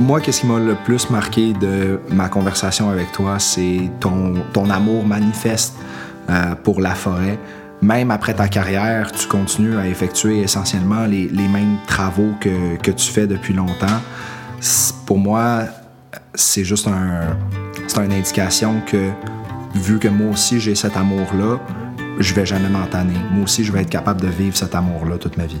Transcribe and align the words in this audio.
Moi, 0.00 0.22
qu'est-ce 0.22 0.40
qui 0.40 0.46
m'a 0.46 0.58
le 0.58 0.76
plus 0.76 1.10
marqué 1.10 1.52
de 1.52 2.00
ma 2.08 2.30
conversation 2.30 2.88
avec 2.88 3.12
toi, 3.12 3.38
c'est 3.38 3.90
ton, 4.00 4.32
ton 4.54 4.70
amour 4.70 5.04
manifeste 5.04 5.76
euh, 6.30 6.54
pour 6.54 6.80
la 6.80 6.94
forêt. 6.94 7.38
Même 7.82 8.10
après 8.10 8.32
ta 8.32 8.48
carrière, 8.48 9.12
tu 9.12 9.28
continues 9.28 9.76
à 9.76 9.86
effectuer 9.86 10.40
essentiellement 10.40 11.04
les, 11.04 11.28
les 11.28 11.46
mêmes 11.48 11.76
travaux 11.86 12.32
que, 12.40 12.76
que, 12.76 12.90
tu 12.90 13.12
fais 13.12 13.26
depuis 13.26 13.52
longtemps. 13.52 14.00
Pour 15.04 15.18
moi, 15.18 15.64
c'est 16.34 16.64
juste 16.64 16.88
un, 16.88 17.36
c'est 17.86 18.02
une 18.02 18.12
indication 18.12 18.80
que, 18.86 19.10
vu 19.74 19.98
que 19.98 20.08
moi 20.08 20.30
aussi 20.30 20.60
j'ai 20.60 20.74
cet 20.74 20.96
amour-là, 20.96 21.58
je 22.18 22.32
vais 22.32 22.46
jamais 22.46 22.70
m'entanner. 22.70 23.18
Moi 23.32 23.44
aussi, 23.44 23.64
je 23.64 23.72
vais 23.72 23.82
être 23.82 23.90
capable 23.90 24.22
de 24.22 24.28
vivre 24.28 24.56
cet 24.56 24.74
amour-là 24.74 25.18
toute 25.18 25.36
ma 25.36 25.44
vie. 25.44 25.60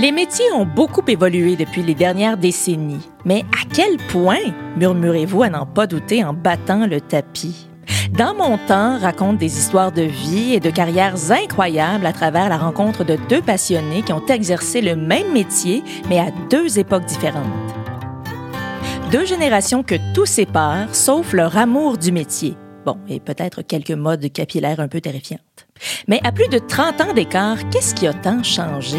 Les 0.00 0.12
métiers 0.12 0.52
ont 0.54 0.64
beaucoup 0.64 1.02
évolué 1.08 1.56
depuis 1.56 1.82
les 1.82 1.96
dernières 1.96 2.36
décennies. 2.36 3.08
Mais 3.24 3.44
à 3.52 3.66
quel 3.74 3.96
point, 4.12 4.38
murmurez-vous 4.76 5.42
à 5.42 5.48
n'en 5.48 5.66
pas 5.66 5.88
douter 5.88 6.22
en 6.22 6.32
battant 6.32 6.86
le 6.86 7.00
tapis? 7.00 7.68
Dans 8.12 8.32
mon 8.32 8.58
temps 8.58 8.96
raconte 9.00 9.38
des 9.38 9.58
histoires 9.58 9.90
de 9.90 10.02
vie 10.02 10.54
et 10.54 10.60
de 10.60 10.70
carrières 10.70 11.32
incroyables 11.32 12.06
à 12.06 12.12
travers 12.12 12.48
la 12.48 12.58
rencontre 12.58 13.02
de 13.02 13.18
deux 13.28 13.42
passionnés 13.42 14.02
qui 14.02 14.12
ont 14.12 14.24
exercé 14.26 14.82
le 14.82 14.94
même 14.94 15.32
métier, 15.32 15.82
mais 16.08 16.20
à 16.20 16.30
deux 16.48 16.78
époques 16.78 17.06
différentes. 17.06 17.42
Deux 19.10 19.24
générations 19.24 19.82
que 19.82 19.96
tout 20.14 20.26
sépare, 20.26 20.94
sauf 20.94 21.32
leur 21.32 21.56
amour 21.56 21.98
du 21.98 22.12
métier. 22.12 22.54
Bon, 22.86 22.98
et 23.08 23.18
peut-être 23.18 23.62
quelques 23.62 23.90
modes 23.90 24.30
capillaires 24.32 24.78
un 24.78 24.86
peu 24.86 25.00
terrifiantes. 25.00 25.66
Mais 26.06 26.20
à 26.22 26.30
plus 26.30 26.48
de 26.48 26.58
30 26.58 27.00
ans 27.00 27.12
d'écart, 27.14 27.68
qu'est-ce 27.70 27.96
qui 27.96 28.06
a 28.06 28.12
tant 28.12 28.44
changé? 28.44 28.98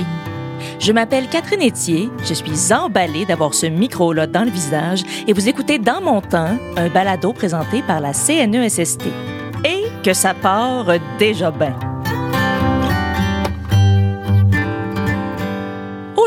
Je 0.80 0.91
m'appelle 0.91 1.27
Catherine 1.27 1.62
Etier, 1.62 2.09
je 2.23 2.34
suis 2.34 2.73
emballée 2.73 3.26
d'avoir 3.26 3.54
ce 3.54 3.66
micro-là 3.66 4.27
dans 4.27 4.44
le 4.44 4.52
visage 4.52 5.04
et 5.27 5.34
vous 5.34 5.48
écoutez 5.48 5.80
Dans 5.80 6.02
mon 6.02 6.22
temps, 6.22 6.58
un 6.77 6.90
balado 6.90 7.34
présenté 7.34 7.82
par 7.82 7.99
la 7.99 8.13
CNESST. 8.13 9.04
Et 9.66 9.85
que 10.04 10.13
ça 10.13 10.34
part 10.34 10.85
déjà 11.18 11.51
bien. 11.51 11.88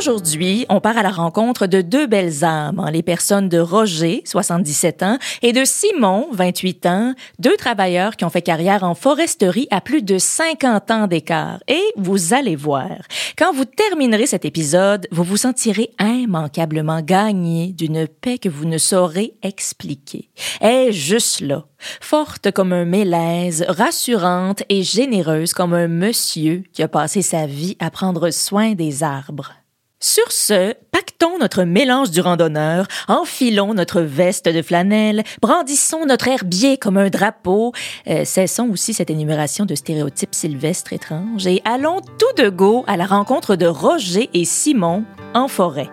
Aujourd'hui, 0.03 0.67
on 0.69 0.81
part 0.81 0.99
à 0.99 1.05
la 1.05 1.13
rencontre 1.13 1.69
de 1.69 1.81
deux 1.81 2.09
belles 2.09 2.43
âmes, 2.43 2.85
les 2.93 3.05
personnes 3.05 3.49
de 3.49 3.61
Roger, 3.61 4.23
77 4.25 5.05
ans, 5.05 5.17
et 5.43 5.53
de 5.53 5.65
Simon, 5.65 6.27
28 6.33 6.87
ans, 6.87 7.15
deux 7.39 7.57
travailleurs 7.57 8.17
qui 8.17 8.25
ont 8.25 8.29
fait 8.29 8.43
carrière 8.43 8.83
en 8.83 8.97
foresterie 8.97 9.69
à 9.71 9.81
plus 9.81 10.03
de 10.03 10.19
50 10.19 10.91
ans 10.91 11.07
d'écart. 11.07 11.61
Et 11.69 11.81
vous 11.97 12.35
allez 12.35 12.57
voir, 12.57 12.91
quand 13.39 13.53
vous 13.53 13.65
terminerez 13.65 14.27
cet 14.27 14.45
épisode, 14.45 15.07
vous 15.13 15.23
vous 15.23 15.37
sentirez 15.37 15.91
immanquablement 16.01 17.01
gagné 17.01 17.69
d'une 17.69 18.09
paix 18.09 18.39
que 18.39 18.49
vous 18.49 18.65
ne 18.65 18.79
saurez 18.79 19.35
expliquer. 19.45 20.31
est 20.61 20.91
juste 20.91 21.43
là, 21.43 21.67
forte 22.01 22.51
comme 22.51 22.73
un 22.73 22.87
mélèze, 22.87 23.65
rassurante 23.69 24.65
et 24.69 24.83
généreuse 24.83 25.53
comme 25.53 25.75
un 25.75 25.87
monsieur 25.87 26.65
qui 26.73 26.83
a 26.83 26.89
passé 26.89 27.23
sa 27.23 27.47
vie 27.47 27.77
à 27.79 27.93
prendre 27.93 28.31
soin 28.31 28.73
des 28.73 29.05
arbres. 29.05 29.62
Sur 30.05 30.33
ce, 30.33 30.75
pactons 30.91 31.39
notre 31.39 31.63
mélange 31.63 32.11
du 32.11 32.21
randonneur, 32.21 32.89
enfilons 33.07 33.73
notre 33.73 34.01
veste 34.01 34.49
de 34.49 34.61
flanelle, 34.61 35.23
brandissons 35.41 36.07
notre 36.07 36.27
herbier 36.27 36.77
comme 36.77 36.97
un 36.97 37.09
drapeau, 37.09 37.73
euh, 38.09 38.25
cessons 38.25 38.69
aussi 38.73 38.95
cette 38.95 39.11
énumération 39.11 39.65
de 39.65 39.77
stéréotypes 39.77 40.35
sylvestres 40.35 40.93
étranges 40.93 41.47
et 41.47 41.63
allons 41.65 42.01
tout 42.01 42.43
de 42.43 42.49
go 42.49 42.85
à 42.89 42.97
la 42.97 43.07
rencontre 43.07 43.55
de 43.55 43.67
Roger 43.67 44.29
et 44.35 44.45
Simon 44.45 45.05
en 45.35 45.47
forêt. 45.47 45.89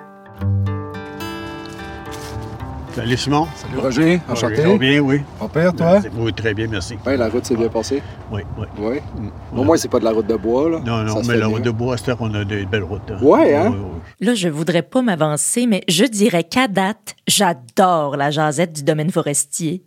Salut 2.95 3.17
Simon. 3.17 3.47
Salut 3.55 3.77
Roger, 3.77 4.19
enchanté. 4.27 4.63
Ça 4.63 4.77
bien, 4.77 4.99
oui. 4.99 5.21
Mon 5.39 5.47
père, 5.47 5.73
toi? 5.73 6.01
Oui, 6.17 6.33
très 6.33 6.53
bien, 6.53 6.67
merci. 6.67 6.95
Oui, 7.05 7.17
la 7.17 7.29
route 7.29 7.45
s'est 7.45 7.55
bien 7.55 7.69
passée? 7.69 8.01
Oui, 8.31 8.41
oui. 8.57 8.65
Oui? 8.79 9.29
Au 9.55 9.63
moins, 9.63 9.77
c'est 9.77 9.87
pas 9.87 9.99
de 9.99 10.05
la 10.05 10.11
route 10.11 10.27
de 10.27 10.35
bois, 10.35 10.69
là. 10.69 10.79
Non, 10.79 11.03
non, 11.03 11.21
mais 11.27 11.37
la 11.37 11.47
route 11.47 11.61
de 11.61 11.71
bois, 11.71 11.97
c'est 11.97 12.17
qu'on 12.17 12.33
a 12.33 12.43
de 12.43 12.65
belles 12.65 12.83
routes. 12.83 13.11
Oui, 13.21 13.53
hein? 13.53 13.73
Là, 14.19 14.33
je 14.33 14.49
voudrais 14.49 14.81
pas 14.81 15.01
m'avancer, 15.01 15.67
mais 15.67 15.83
je 15.87 16.05
dirais 16.05 16.43
qu'à 16.43 16.67
date, 16.67 17.15
j'adore 17.27 18.17
la 18.17 18.31
jasette 18.31 18.73
du 18.73 18.83
domaine 18.83 19.11
forestier. 19.11 19.83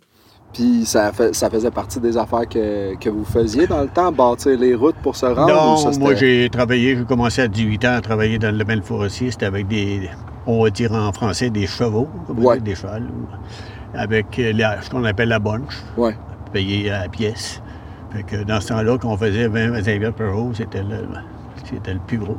Puis 0.53 0.85
ça, 0.85 1.11
ça 1.31 1.49
faisait 1.49 1.71
partie 1.71 1.99
des 1.99 2.15
affaires 2.15 2.47
que, 2.47 2.95
que, 2.95 3.09
vous 3.09 3.25
faisiez 3.25 3.65
dans 3.65 3.81
le 3.81 3.87
temps, 3.87 4.11
bâtir 4.11 4.57
les 4.57 4.75
routes 4.75 4.95
pour 5.01 5.15
se 5.15 5.25
rendre? 5.25 5.47
Non, 5.47 5.97
moi 5.99 6.13
j'ai 6.13 6.47
travaillé, 6.49 6.95
j'ai 6.95 7.03
commencé 7.05 7.41
à 7.41 7.47
18 7.47 7.85
ans 7.85 7.95
à 7.95 8.01
travailler 8.01 8.37
dans 8.37 8.51
le 8.51 8.59
domaine 8.59 8.83
forestier. 8.83 9.31
C'était 9.31 9.47
avec 9.47 9.67
des, 9.67 10.09
on 10.45 10.63
va 10.63 10.69
dire 10.69 10.91
en 10.93 11.11
français, 11.11 11.49
des 11.49 11.65
chevaux, 11.65 12.07
ouais. 12.29 12.59
des 12.59 12.75
chevaux, 12.75 12.93
avec 13.95 14.37
la, 14.37 14.81
ce 14.81 14.91
qu'on 14.91 15.03
appelle 15.05 15.29
la 15.29 15.39
bunch, 15.39 15.73
ouais. 15.97 16.15
payé 16.51 16.91
à 16.91 17.03
la 17.03 17.09
pièce. 17.09 17.61
Fait 18.11 18.23
que 18.23 18.43
dans 18.43 18.61
ce 18.61 18.67
temps-là, 18.69 18.99
qu'on 18.99 19.17
faisait 19.17 19.47
20-25 19.47 20.11
par 20.11 20.33
jour, 20.33 20.51
c'était 20.53 20.83
le, 20.83 21.07
c'était 21.63 21.93
le 21.95 21.99
plus 22.05 22.19
gros. 22.19 22.37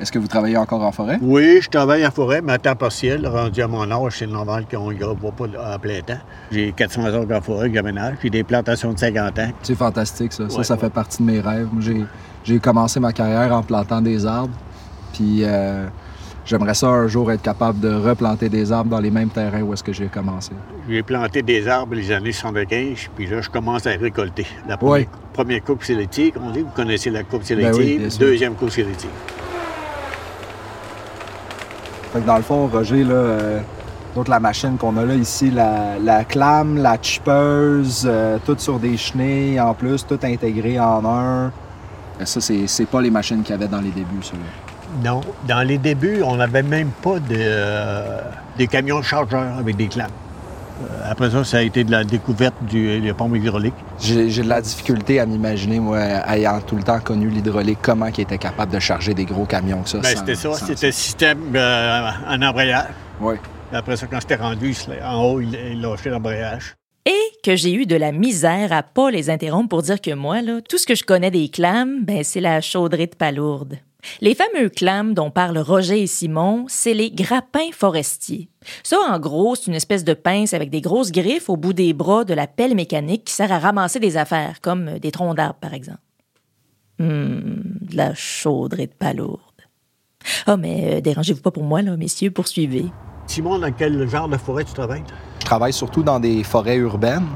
Est-ce 0.00 0.12
que 0.12 0.18
vous 0.18 0.26
travaillez 0.28 0.56
encore 0.56 0.82
en 0.82 0.92
forêt? 0.92 1.18
Oui, 1.22 1.60
je 1.62 1.68
travaille 1.68 2.06
en 2.06 2.10
forêt, 2.10 2.40
mais 2.42 2.52
à 2.52 2.58
temps 2.58 2.76
partiel. 2.76 3.26
Rendu 3.26 3.62
à 3.62 3.68
mon 3.68 3.90
âge, 3.90 4.16
c'est 4.18 4.26
normal 4.26 4.66
qu'on 4.70 4.90
ne 4.90 4.98
va 4.98 5.30
pas 5.30 5.72
à 5.72 5.78
plein 5.78 6.00
temps. 6.00 6.18
J'ai 6.50 6.72
400 6.72 7.04
heures 7.06 7.26
en 7.30 7.40
forêt 7.40 7.68
que 7.68 7.74
j'aménage. 7.74 8.16
J'ai 8.22 8.30
des 8.30 8.44
plantations 8.44 8.92
de 8.92 8.98
50 8.98 9.38
ans. 9.38 9.50
C'est 9.62 9.74
fantastique, 9.74 10.32
ça. 10.32 10.44
Ouais, 10.44 10.50
ça, 10.50 10.64
ça 10.64 10.74
ouais. 10.74 10.80
fait 10.80 10.90
partie 10.90 11.22
de 11.22 11.30
mes 11.30 11.40
rêves. 11.40 11.68
J'ai 12.44 12.58
commencé 12.58 13.00
ma 13.00 13.12
carrière 13.12 13.54
en 13.54 13.62
plantant 13.62 14.00
des 14.00 14.26
arbres. 14.26 14.54
Puis 15.12 15.40
euh, 15.44 15.86
j'aimerais 16.44 16.74
ça 16.74 16.88
un 16.88 17.06
jour 17.06 17.30
être 17.30 17.42
capable 17.42 17.80
de 17.80 17.92
replanter 17.92 18.48
des 18.48 18.72
arbres 18.72 18.90
dans 18.90 19.00
les 19.00 19.10
mêmes 19.10 19.30
terrains 19.30 19.62
où 19.62 19.72
est-ce 19.72 19.84
que 19.84 19.92
j'ai 19.92 20.06
commencé. 20.06 20.52
J'ai 20.88 21.02
planté 21.02 21.42
des 21.42 21.68
arbres 21.68 21.94
les 21.94 22.10
années 22.12 22.32
75, 22.32 23.10
puis 23.14 23.26
là, 23.26 23.40
je 23.40 23.50
commence 23.50 23.86
à 23.86 23.90
récolter. 23.90 24.46
La 24.68 24.76
première, 24.76 25.06
oui. 25.06 25.08
première 25.32 25.64
coupe 25.64 25.84
sélective, 25.84 26.32
on 26.42 26.50
dit, 26.50 26.60
vous 26.60 26.70
connaissez 26.74 27.10
la 27.10 27.22
coupe 27.22 27.44
sélective. 27.44 28.00
Ben 28.00 28.08
oui, 28.08 28.18
deuxième 28.18 28.54
coupe 28.54 28.70
sélective. 28.70 29.10
Fait 32.12 32.20
que 32.20 32.26
dans 32.26 32.36
le 32.36 32.42
fond, 32.42 32.66
Roger, 32.66 33.04
là, 33.04 33.14
euh, 33.14 33.60
toute 34.14 34.28
la 34.28 34.40
machine 34.40 34.76
qu'on 34.76 34.96
a 34.96 35.04
là 35.04 35.14
ici, 35.14 35.50
la, 35.50 35.98
la 36.02 36.24
clame, 36.24 36.76
la 36.78 36.96
chippeuse, 37.00 38.04
euh, 38.04 38.38
tout 38.44 38.56
sur 38.58 38.80
des 38.80 38.96
chenilles 38.96 39.60
en 39.60 39.74
plus, 39.74 40.04
tout 40.04 40.18
intégré 40.22 40.80
en 40.80 41.04
un. 41.04 41.52
Ça, 42.24 42.40
c'est 42.40 42.86
pas 42.86 43.00
les 43.00 43.10
machines 43.10 43.42
qu'il 43.42 43.52
y 43.54 43.58
avait 43.58 43.68
dans 43.68 43.80
les 43.80 43.90
débuts, 43.90 44.22
ça. 44.22 44.32
Non. 45.04 45.20
Dans 45.46 45.66
les 45.66 45.78
débuts, 45.78 46.22
on 46.24 46.36
n'avait 46.36 46.64
même 46.64 46.90
pas 47.02 47.18
de, 47.20 47.36
euh, 47.38 48.20
des 48.58 48.66
camions 48.66 49.00
chargeurs 49.02 49.56
avec 49.58 49.76
des 49.76 49.86
clames. 49.86 50.10
Après 51.04 51.30
ça, 51.30 51.44
ça 51.44 51.58
a 51.58 51.62
été 51.62 51.84
de 51.84 51.90
la 51.90 52.04
découverte 52.04 52.54
du, 52.62 53.00
des 53.00 53.12
pompes 53.12 53.36
hydrauliques. 53.36 53.74
J'ai 53.98 54.28
de 54.28 54.48
la 54.48 54.60
difficulté 54.60 55.20
à 55.20 55.26
m'imaginer, 55.26 55.80
moi, 55.80 56.00
ayant 56.00 56.60
tout 56.60 56.76
le 56.76 56.82
temps 56.82 57.00
connu 57.00 57.28
l'hydraulique, 57.28 57.78
comment 57.82 58.06
il 58.06 58.20
était 58.20 58.38
capable 58.38 58.72
de 58.72 58.78
charger 58.78 59.14
des 59.14 59.24
gros 59.24 59.44
camions 59.44 59.82
que 59.82 59.90
ça. 59.90 59.98
Ben, 59.98 60.16
c'était 60.16 60.34
ça, 60.34 60.52
c'était 60.54 60.86
le 60.86 60.92
système 60.92 61.38
euh, 61.54 62.10
en 62.28 62.42
embrayage. 62.42 62.90
Oui. 63.20 63.34
Après 63.72 63.96
ça, 63.96 64.06
quand 64.06 64.20
c'était 64.20 64.36
rendu, 64.36 64.74
en 65.04 65.24
haut, 65.24 65.40
il, 65.40 65.54
il 65.72 65.80
lâchait 65.80 66.10
l'embrayage. 66.10 66.74
Et 67.06 67.42
que 67.42 67.56
j'ai 67.56 67.72
eu 67.72 67.86
de 67.86 67.96
la 67.96 68.12
misère 68.12 68.72
à 68.72 68.82
pas 68.82 69.10
les 69.10 69.30
interrompre 69.30 69.68
pour 69.68 69.82
dire 69.82 70.00
que 70.00 70.12
moi, 70.14 70.42
là, 70.42 70.60
tout 70.60 70.78
ce 70.78 70.86
que 70.86 70.94
je 70.94 71.04
connais 71.04 71.30
des 71.30 71.48
clames, 71.48 72.04
ben, 72.04 72.22
c'est 72.24 72.40
la 72.40 72.60
chaudrée 72.60 73.06
de 73.06 73.14
palourde. 73.14 73.78
Les 74.20 74.34
fameux 74.34 74.68
clames 74.68 75.14
dont 75.14 75.30
parlent 75.30 75.58
Roger 75.58 76.02
et 76.02 76.06
Simon, 76.06 76.64
c'est 76.68 76.94
les 76.94 77.10
grappins 77.10 77.70
forestiers. 77.72 78.48
Ça, 78.82 78.98
en 79.08 79.18
gros, 79.18 79.54
c'est 79.54 79.66
une 79.66 79.74
espèce 79.74 80.04
de 80.04 80.14
pince 80.14 80.54
avec 80.54 80.70
des 80.70 80.80
grosses 80.80 81.12
griffes 81.12 81.48
au 81.48 81.56
bout 81.56 81.72
des 81.72 81.92
bras 81.92 82.24
de 82.24 82.34
la 82.34 82.46
pelle 82.46 82.74
mécanique 82.74 83.24
qui 83.24 83.32
sert 83.32 83.52
à 83.52 83.58
ramasser 83.58 84.00
des 84.00 84.16
affaires, 84.16 84.60
comme 84.60 84.98
des 84.98 85.10
troncs 85.10 85.36
d'arbres, 85.36 85.58
par 85.60 85.74
exemple. 85.74 86.00
Hum, 87.00 87.62
de 87.80 87.96
la 87.96 88.14
chaudrée 88.14 88.86
de 88.86 88.92
palourde. 88.92 89.40
Ah, 90.46 90.52
oh, 90.52 90.56
mais 90.58 90.96
euh, 90.96 91.00
dérangez-vous 91.00 91.40
pas 91.40 91.50
pour 91.50 91.62
moi, 91.62 91.80
là, 91.80 91.96
messieurs, 91.96 92.30
poursuivez. 92.30 92.86
Simon, 93.26 93.58
dans 93.58 93.72
quel 93.72 94.06
genre 94.08 94.28
de 94.28 94.36
forêt 94.36 94.64
tu 94.64 94.74
travailles? 94.74 95.04
Je 95.40 95.46
travaille 95.46 95.72
surtout 95.72 96.02
dans 96.02 96.20
des 96.20 96.42
forêts 96.44 96.76
urbaines. 96.76 97.28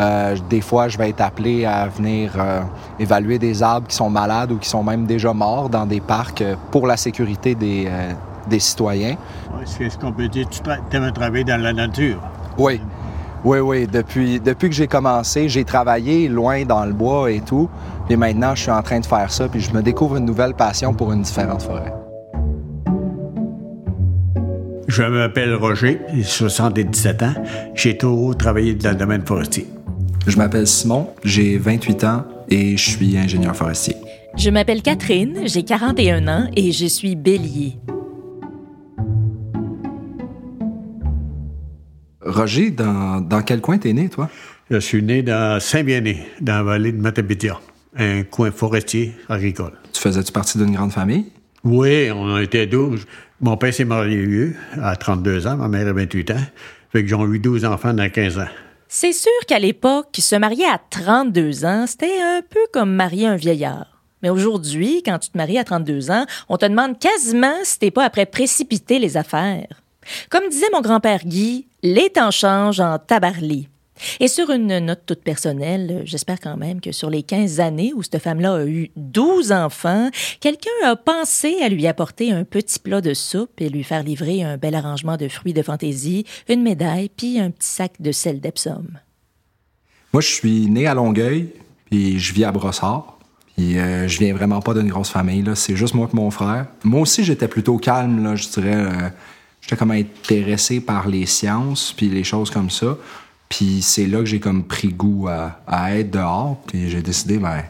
Euh, 0.00 0.36
des 0.48 0.60
fois, 0.60 0.88
je 0.88 0.96
vais 0.96 1.10
être 1.10 1.20
appelé 1.20 1.64
à 1.64 1.88
venir 1.88 2.32
euh, 2.38 2.60
évaluer 3.00 3.38
des 3.38 3.62
arbres 3.62 3.88
qui 3.88 3.96
sont 3.96 4.10
malades 4.10 4.52
ou 4.52 4.58
qui 4.58 4.68
sont 4.68 4.84
même 4.84 5.06
déjà 5.06 5.32
morts 5.32 5.68
dans 5.68 5.86
des 5.86 6.00
parcs 6.00 6.42
euh, 6.42 6.54
pour 6.70 6.86
la 6.86 6.96
sécurité 6.96 7.56
des, 7.56 7.86
euh, 7.88 8.12
des 8.48 8.60
citoyens. 8.60 9.16
Oui, 9.54 9.62
c'est 9.64 9.90
ce 9.90 9.98
qu'on 9.98 10.12
peut 10.12 10.28
dire. 10.28 10.48
Tu 10.48 10.60
aimes 10.96 11.12
travailler 11.12 11.44
dans 11.44 11.60
la 11.60 11.72
nature. 11.72 12.20
Oui. 12.56 12.80
Oui, 13.44 13.58
oui. 13.58 13.86
Depuis, 13.86 14.40
depuis 14.40 14.68
que 14.68 14.74
j'ai 14.74 14.86
commencé, 14.86 15.48
j'ai 15.48 15.64
travaillé 15.64 16.28
loin 16.28 16.64
dans 16.64 16.84
le 16.84 16.92
bois 16.92 17.30
et 17.30 17.40
tout. 17.40 17.68
Puis 18.06 18.16
maintenant, 18.16 18.54
je 18.54 18.62
suis 18.62 18.70
en 18.70 18.82
train 18.82 19.00
de 19.00 19.06
faire 19.06 19.30
ça, 19.30 19.48
puis 19.48 19.60
je 19.60 19.72
me 19.72 19.82
découvre 19.82 20.16
une 20.16 20.24
nouvelle 20.24 20.54
passion 20.54 20.94
pour 20.94 21.12
une 21.12 21.22
différente 21.22 21.62
forêt. 21.62 21.92
Je 24.88 25.02
m'appelle 25.02 25.54
Roger, 25.54 26.00
j'ai 26.14 26.22
77 26.22 27.22
ans. 27.22 27.34
J'ai 27.74 27.98
toujours 27.98 28.36
travaillé 28.36 28.74
dans 28.74 28.90
le 28.90 28.96
domaine 28.96 29.24
forestier. 29.24 29.68
Je 30.28 30.36
m'appelle 30.36 30.66
Simon, 30.66 31.08
j'ai 31.24 31.56
28 31.56 32.04
ans 32.04 32.24
et 32.50 32.76
je 32.76 32.90
suis 32.90 33.16
ingénieur 33.16 33.56
forestier. 33.56 33.96
Je 34.36 34.50
m'appelle 34.50 34.82
Catherine, 34.82 35.40
j'ai 35.46 35.62
41 35.62 36.28
ans 36.28 36.50
et 36.54 36.70
je 36.70 36.84
suis 36.84 37.16
bélier. 37.16 37.76
Roger, 42.20 42.70
dans, 42.70 43.22
dans 43.22 43.40
quel 43.40 43.62
coin 43.62 43.78
t'es 43.78 43.94
né, 43.94 44.10
toi? 44.10 44.28
Je 44.70 44.78
suis 44.80 45.02
né 45.02 45.22
dans 45.22 45.58
Saint-Bien-Né, 45.60 46.26
dans 46.42 46.56
la 46.56 46.62
vallée 46.62 46.92
de 46.92 47.00
Matapédia, 47.00 47.58
un 47.96 48.22
coin 48.24 48.50
forestier 48.50 49.14
agricole. 49.30 49.72
Tu 49.94 50.02
faisais-tu 50.02 50.30
partie 50.30 50.58
d'une 50.58 50.74
grande 50.74 50.92
famille? 50.92 51.24
Oui, 51.64 52.10
on 52.14 52.34
a 52.34 52.42
été 52.42 52.66
12. 52.66 53.06
Mon 53.40 53.56
père 53.56 53.72
s'est 53.72 53.86
marié 53.86 54.52
à 54.78 54.94
32 54.94 55.46
ans, 55.46 55.56
ma 55.56 55.68
mère 55.68 55.88
a 55.88 55.94
28 55.94 56.30
ans. 56.32 56.34
Fait 56.92 57.02
que 57.02 57.08
j'ai 57.08 57.16
eu 57.16 57.38
12 57.38 57.64
enfants 57.64 57.94
dans 57.94 58.10
15 58.10 58.40
ans. 58.40 58.48
C'est 58.90 59.12
sûr 59.12 59.30
qu'à 59.46 59.58
l'époque, 59.58 60.16
se 60.18 60.34
marier 60.34 60.64
à 60.64 60.78
32 60.78 61.66
ans, 61.66 61.84
c'était 61.86 62.22
un 62.22 62.40
peu 62.40 62.60
comme 62.72 62.90
marier 62.90 63.26
un 63.26 63.36
vieillard. 63.36 64.02
Mais 64.22 64.30
aujourd'hui, 64.30 65.02
quand 65.04 65.18
tu 65.18 65.28
te 65.28 65.36
maries 65.36 65.58
à 65.58 65.64
32 65.64 66.10
ans, 66.10 66.24
on 66.48 66.56
te 66.56 66.64
demande 66.64 66.98
quasiment 66.98 67.54
si 67.64 67.78
t'es 67.78 67.90
pas 67.90 68.04
après 68.04 68.24
précipiter 68.24 68.98
les 68.98 69.18
affaires. 69.18 69.82
Comme 70.30 70.48
disait 70.48 70.70
mon 70.72 70.80
grand-père 70.80 71.26
Guy, 71.26 71.66
les 71.82 72.08
temps 72.08 72.30
changent 72.30 72.80
en 72.80 72.98
tabarly. 72.98 73.68
Et 74.20 74.28
sur 74.28 74.50
une 74.50 74.78
note 74.78 75.02
toute 75.06 75.22
personnelle, 75.22 76.02
j'espère 76.04 76.40
quand 76.40 76.56
même 76.56 76.80
que 76.80 76.92
sur 76.92 77.10
les 77.10 77.22
15 77.22 77.60
années 77.60 77.92
où 77.94 78.02
cette 78.02 78.18
femme-là 78.18 78.54
a 78.54 78.64
eu 78.64 78.90
12 78.96 79.52
enfants, 79.52 80.10
quelqu'un 80.40 80.70
a 80.84 80.96
pensé 80.96 81.56
à 81.62 81.68
lui 81.68 81.86
apporter 81.86 82.32
un 82.32 82.44
petit 82.44 82.78
plat 82.78 83.00
de 83.00 83.14
soupe 83.14 83.60
et 83.60 83.68
lui 83.68 83.84
faire 83.84 84.02
livrer 84.02 84.42
un 84.42 84.56
bel 84.56 84.74
arrangement 84.74 85.16
de 85.16 85.28
fruits 85.28 85.52
de 85.52 85.62
fantaisie, 85.62 86.24
une 86.48 86.62
médaille, 86.62 87.10
puis 87.14 87.38
un 87.38 87.50
petit 87.50 87.68
sac 87.68 87.92
de 88.00 88.12
sel 88.12 88.40
d'Epsom. 88.40 88.84
Moi, 90.12 90.22
je 90.22 90.28
suis 90.28 90.66
né 90.68 90.86
à 90.86 90.94
Longueuil, 90.94 91.50
puis 91.90 92.18
je 92.18 92.32
vis 92.32 92.44
à 92.44 92.52
Brossard. 92.52 93.18
Puis 93.56 93.76
euh, 93.76 94.06
je 94.06 94.18
viens 94.20 94.32
vraiment 94.34 94.60
pas 94.60 94.72
d'une 94.72 94.88
grosse 94.88 95.10
famille. 95.10 95.44
C'est 95.54 95.76
juste 95.76 95.94
moi 95.94 96.08
et 96.12 96.16
mon 96.16 96.30
frère. 96.30 96.66
Moi 96.84 97.00
aussi, 97.00 97.24
j'étais 97.24 97.48
plutôt 97.48 97.76
calme, 97.78 98.22
là, 98.22 98.36
je 98.36 98.48
dirais. 98.48 98.74
Euh, 98.74 99.08
j'étais 99.60 99.76
comme 99.76 99.90
intéressé 99.90 100.80
par 100.80 101.08
les 101.08 101.26
sciences, 101.26 101.92
puis 101.92 102.08
les 102.08 102.24
choses 102.24 102.50
comme 102.50 102.70
ça. 102.70 102.96
Puis 103.48 103.82
c'est 103.82 104.06
là 104.06 104.18
que 104.18 104.26
j'ai 104.26 104.40
comme 104.40 104.64
pris 104.64 104.88
goût 104.88 105.28
à, 105.28 105.94
être 105.94 106.10
dehors. 106.10 106.60
Puis 106.66 106.90
j'ai 106.90 107.02
décidé, 107.02 107.38
ben, 107.38 107.62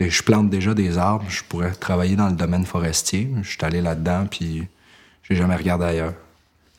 je 0.00 0.22
plante 0.22 0.48
déjà 0.48 0.72
des 0.74 0.96
arbres, 0.96 1.26
je 1.28 1.42
pourrais 1.44 1.72
travailler 1.72 2.16
dans 2.16 2.28
le 2.28 2.34
domaine 2.34 2.64
forestier. 2.64 3.30
Je 3.42 3.50
suis 3.50 3.58
allé 3.62 3.82
là-dedans, 3.82 4.26
puis 4.30 4.66
j'ai 5.22 5.36
jamais 5.36 5.56
regardé 5.56 5.84
ailleurs. 5.84 6.14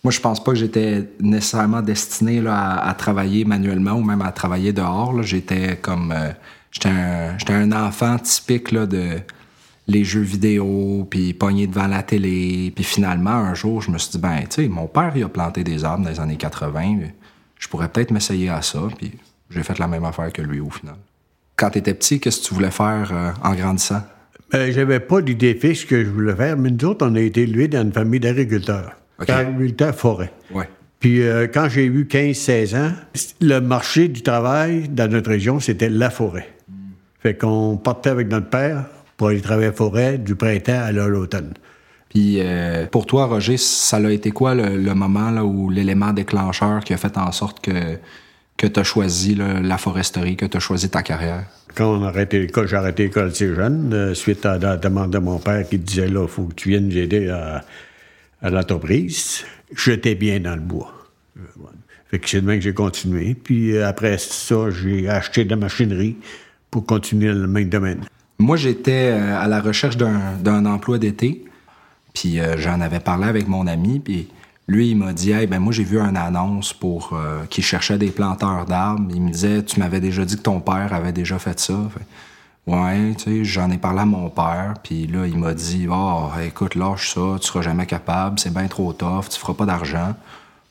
Moi, 0.04 0.12
je 0.12 0.20
pense 0.20 0.44
pas 0.44 0.54
que 0.54 0.58
j'étais 0.58 1.08
nécessairement 1.20 1.84
destiné 1.84 2.42
là, 2.42 2.78
à, 2.78 2.94
travailler 2.96 3.46
manuellement 3.46 3.94
ou 3.94 4.04
même 4.04 4.24
à 4.24 4.32
travailler 4.32 4.74
dehors. 4.74 5.22
J'étais 5.22 5.78
comme. 5.78 6.12
Euh, 6.12 6.32
j'étais 6.72 6.90
un, 6.90 7.72
un, 7.72 7.88
enfant 7.88 8.18
typique 8.18 8.72
là, 8.72 8.88
de 8.88 9.20
les 9.88 10.04
jeux 10.04 10.22
vidéo, 10.22 11.06
puis 11.10 11.34
pogné 11.34 11.68
devant 11.68 11.86
la 11.86 12.02
télé. 12.02 12.72
Puis 12.74 12.84
finalement, 12.84 13.30
un 13.30 13.54
jour, 13.54 13.82
je 13.82 13.92
me 13.92 14.00
suis 14.00 14.12
dit, 14.12 14.18
ben, 14.18 14.40
tu 14.42 14.64
sais, 14.64 14.68
mon 14.68 14.88
père, 14.88 15.12
il 15.16 15.24
a 15.24 15.30
planté 15.30 15.64
des 15.64 15.84
arbres 15.84 16.04
dans 16.04 16.10
les 16.10 16.20
années 16.20 16.38
80 16.38 16.98
je 17.62 17.68
pourrais 17.68 17.88
peut-être 17.88 18.12
m'essayer 18.12 18.50
à 18.50 18.62
ça, 18.62 18.82
puis 18.98 19.14
j'ai 19.50 19.64
fait 19.64 19.80
la 19.80 19.88
même 19.88 20.04
affaire 20.04 20.34
que 20.34 20.42
lui 20.42 20.60
au 20.60 20.70
final. 20.70 20.96
Quand 21.56 21.70
tu 21.70 21.78
étais 21.78 21.94
petit, 21.94 22.20
qu'est-ce 22.20 22.42
que 22.42 22.48
tu 22.48 22.54
voulais 22.56 22.72
faire 22.72 23.12
euh, 23.14 23.32
en 23.44 23.54
grandissant? 23.54 24.02
Ben, 24.52 24.72
j'avais 24.72 25.00
pas 25.00 25.22
d'idée 25.22 25.54
fixe 25.54 25.86
que 25.86 26.04
je 26.04 26.10
voulais 26.10 26.36
faire, 26.36 26.58
mais 26.58 26.72
nous 26.72 26.86
autres, 26.86 27.08
on 27.08 27.16
a 27.16 27.22
été 27.22 27.44
élevés 27.44 27.68
dans 27.68 27.84
une 27.84 27.94
famille 27.94 28.20
d'agriculteurs. 28.20 28.98
Agriculteurs 29.20 29.96
forêt. 29.96 30.34
Ouais. 30.54 30.68
Puis 31.00 31.22
euh, 31.22 31.48
quand 31.48 31.70
j'ai 31.70 31.86
eu 31.86 32.04
15-16 32.04 32.76
ans, 32.76 32.92
le 33.40 33.60
marché 33.60 34.08
du 34.08 34.24
travail 34.24 34.90
dans 34.90 35.10
notre 35.10 35.30
région, 35.30 35.60
c'était 35.60 35.90
la 35.90 36.10
forêt. 36.10 36.50
Fait 37.20 37.36
qu'on 37.38 37.78
partait 37.78 38.10
avec 38.10 38.28
notre 38.28 38.50
père 38.50 38.86
pour 39.16 39.28
aller 39.28 39.42
travailler 39.42 39.68
à 39.68 39.72
la 39.72 39.76
forêt 39.76 40.18
du 40.18 40.36
printemps 40.36 40.82
à 40.82 40.92
l'automne. 40.92 41.54
Puis 42.14 42.40
euh, 42.40 42.88
pour 42.88 43.06
toi, 43.06 43.26
Roger, 43.26 43.56
ça 43.56 43.96
a 43.96 44.12
été 44.12 44.32
quoi 44.32 44.54
le, 44.54 44.94
moment 44.94 45.32
là, 45.32 45.46
où 45.46 45.70
l'élément 45.70 46.12
déclencheur 46.12 46.84
qui 46.84 46.94
a 46.94 46.98
fait 46.98 47.18
en 47.18 47.32
sorte 47.32 47.62
que, 47.62 47.98
que 48.58 48.68
tu 48.68 48.80
as 48.82 48.84
choisi 48.84 49.34
la 49.36 49.78
foresterie, 49.78 50.36
que 50.36 50.46
tu 50.46 50.58
as 50.58 50.60
choisi 50.60 50.90
ta 50.90 51.04
carrière? 51.04 51.46
Quand 51.74 51.96
on 51.96 52.04
a 52.04 52.10
arrêté 52.10 52.40
l'école, 52.40 52.68
j'ai 52.68 52.76
arrêté 52.76 53.04
l'école 53.04 53.30
assez 53.30 53.56
jeune, 53.56 53.94
euh, 53.94 54.14
suite 54.14 54.46
à 54.46 54.58
la 54.58 54.76
demande 54.76 55.12
de 55.12 55.20
mon 55.20 55.40
père 55.40 55.68
qui 55.70 55.80
disait 55.80 56.10
là, 56.10 56.24
il 56.24 56.28
faut 56.28 56.44
que 56.44 56.54
tu 56.54 56.68
viennes 56.68 56.94
m'aider 56.94 57.30
à, 57.30 57.64
à 58.42 58.50
l'entreprise. 58.50 59.46
J'étais 59.74 60.16
bien 60.16 60.42
dans 60.42 60.56
le 60.56 60.62
bois. 60.62 60.94
Fait 62.10 62.20
que 62.20 62.30
c'est 62.30 62.42
demain 62.42 62.58
que 62.58 62.64
j'ai 62.64 62.74
continué. 62.74 63.36
Puis 63.36 63.78
euh, 63.78 63.88
après 63.88 64.18
ça, 64.18 64.70
j'ai 64.70 65.08
acheté 65.08 65.46
de 65.46 65.50
la 65.50 65.56
machinerie 65.56 66.18
pour 66.72 66.86
continuer 66.86 67.34
dans 67.34 67.40
le 67.40 67.48
même 67.48 67.70
domaine. 67.70 68.02
Moi, 68.38 68.58
j'étais 68.58 69.12
à 69.12 69.48
la 69.48 69.62
recherche 69.62 69.96
d'un 69.96 70.66
emploi 70.66 70.98
d'été. 70.98 71.46
Puis 72.14 72.40
euh, 72.40 72.58
j'en 72.58 72.82
avais 72.82 73.00
parlé 73.00 73.28
avec 73.28 73.48
mon 73.48 73.68
ami, 73.68 74.00
puis 74.00 74.28
lui, 74.68 74.92
il 74.92 74.96
m'a 74.96 75.14
dit, 75.14 75.32
hey, 75.32 75.48
ben 75.48 75.60
moi, 75.60 75.74
j'ai 75.74 75.84
vu 75.84 76.00
une 76.00 76.18
annonce 76.18 76.74
pour 76.74 77.12
euh, 77.14 77.44
qui 77.50 77.62
cherchait 77.62 77.98
des 77.98 78.10
planteurs 78.12 78.66
d'arbres. 78.66 79.12
Il 79.14 79.22
me 79.22 79.32
disait, 79.32 79.64
tu 79.64 79.80
m'avais 79.80 80.00
déjà 80.00 80.24
dit 80.24 80.38
que 80.38 80.42
ton 80.42 80.60
père 80.60 80.94
avait 80.94 81.12
déjà 81.12 81.40
fait 81.40 81.60
ça. 81.60 81.78
ouais, 82.68 83.14
tu 83.18 83.24
sais, 83.24 83.44
j'en 83.44 83.70
ai 83.72 83.78
parlé 83.78 84.02
à 84.02 84.06
mon 84.06 84.30
père, 84.30 84.76
puis 84.82 85.08
là, 85.08 85.26
il 85.28 85.38
m'a 85.38 85.54
dit, 85.54 85.88
oh, 85.90 86.30
écoute, 86.46 86.76
lâche 86.76 87.14
ça, 87.14 87.38
tu 87.40 87.48
seras 87.48 87.62
jamais 87.62 87.86
capable, 87.86 88.40
c'est 88.40 88.54
bien 88.54 88.68
trop 88.68 88.94
tough, 88.94 89.30
tu 89.30 89.40
feras 89.40 89.54
pas 89.54 89.66
d'argent. 89.66 90.14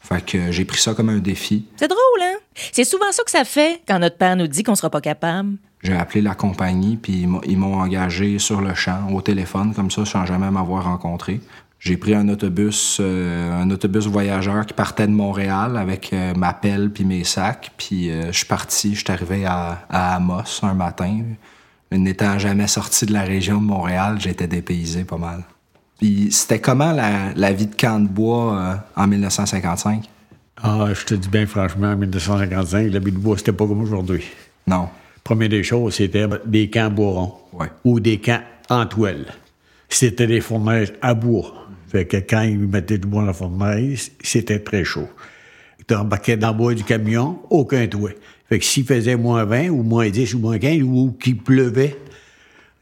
Fait 0.02 0.24
que 0.24 0.50
j'ai 0.50 0.64
pris 0.64 0.80
ça 0.80 0.94
comme 0.94 1.10
un 1.10 1.18
défi. 1.18 1.66
C'est 1.76 1.88
drôle, 1.88 2.22
hein? 2.22 2.36
C'est 2.72 2.84
souvent 2.84 3.12
ça 3.12 3.22
que 3.22 3.30
ça 3.30 3.44
fait 3.44 3.82
quand 3.86 3.98
notre 3.98 4.16
père 4.16 4.34
nous 4.34 4.46
dit 4.46 4.62
qu'on 4.62 4.74
sera 4.74 4.88
pas 4.88 5.02
capable. 5.02 5.56
J'ai 5.82 5.94
appelé 5.94 6.20
la 6.20 6.34
compagnie, 6.34 6.96
puis 6.96 7.26
ils 7.46 7.58
m'ont 7.58 7.80
engagé 7.80 8.38
sur 8.38 8.60
le 8.60 8.74
champ, 8.74 9.10
au 9.12 9.22
téléphone, 9.22 9.72
comme 9.74 9.90
ça, 9.90 10.04
sans 10.04 10.26
jamais 10.26 10.50
m'avoir 10.50 10.84
rencontré. 10.84 11.40
J'ai 11.80 11.96
pris 11.96 12.14
un 12.14 12.28
autobus, 12.28 12.98
euh, 13.00 13.62
un 13.62 13.70
autobus 13.70 14.06
voyageur 14.06 14.66
qui 14.66 14.74
partait 14.74 15.06
de 15.06 15.12
Montréal 15.12 15.78
avec 15.78 16.12
euh, 16.12 16.34
ma 16.34 16.52
pelle 16.52 16.90
puis 16.90 17.06
mes 17.06 17.24
sacs. 17.24 17.72
Puis 17.78 18.10
euh, 18.10 18.26
je 18.32 18.36
suis 18.36 18.46
parti, 18.46 18.94
je 18.94 19.00
suis 19.00 19.10
arrivé 19.10 19.46
à, 19.46 19.78
Amos 19.88 20.60
un 20.62 20.74
matin. 20.74 21.22
N'étant 21.90 22.38
jamais 22.38 22.66
sorti 22.66 23.06
de 23.06 23.14
la 23.14 23.22
région 23.22 23.62
de 23.62 23.66
Montréal, 23.66 24.18
j'étais 24.20 24.46
dépaysé 24.46 25.04
pas 25.04 25.16
mal. 25.16 25.42
Puis 25.98 26.28
c'était 26.30 26.60
comment 26.60 26.92
la, 26.92 27.52
vie 27.52 27.66
de 27.66 27.74
camp 27.74 27.98
de 27.98 28.08
bois 28.08 28.78
en 28.94 29.06
1955? 29.06 30.08
Ah, 30.62 30.88
je 30.92 31.04
te 31.04 31.14
dis 31.14 31.28
bien 31.28 31.46
franchement, 31.46 31.88
en 31.88 31.96
1955, 31.96 32.92
la 32.92 32.98
vie 33.00 33.10
de 33.10 33.18
bois, 33.18 33.38
c'était 33.38 33.52
pas 33.52 33.66
comme 33.66 33.80
aujourd'hui. 33.80 34.24
Non. 34.66 34.88
Première 35.24 35.48
des 35.48 35.62
choses, 35.62 35.94
c'était 35.94 36.26
des 36.46 36.70
camps 36.70 36.90
bourrons 36.90 37.34
ou 37.84 38.00
des 38.00 38.18
camps 38.18 38.42
en 38.68 38.86
toile. 38.86 39.26
C'était 39.88 40.26
des 40.26 40.40
fournaises 40.40 40.92
à 41.02 41.14
bois. 41.14 41.66
Fait 41.88 42.06
que 42.06 42.18
quand 42.18 42.42
ils 42.42 42.58
mettaient 42.58 42.98
du 42.98 43.08
bois 43.08 43.22
dans 43.22 43.26
la 43.28 43.32
fournaise, 43.32 44.12
c'était 44.22 44.60
très 44.60 44.84
chaud. 44.84 45.08
Tu 45.86 45.94
embarquais 45.94 46.36
dans 46.36 46.52
le 46.52 46.56
bois 46.56 46.74
du 46.74 46.84
camion, 46.84 47.40
aucun 47.50 47.86
toit. 47.88 48.12
Fait 48.48 48.58
que 48.58 48.64
s'il 48.64 48.84
faisait 48.84 49.16
moins 49.16 49.44
20 49.44 49.68
ou 49.70 49.82
moins 49.82 50.08
10 50.08 50.34
ou 50.34 50.38
moins 50.38 50.58
15 50.58 50.82
ou 50.82 51.16
qu'il 51.20 51.38
pleuvait, 51.38 51.96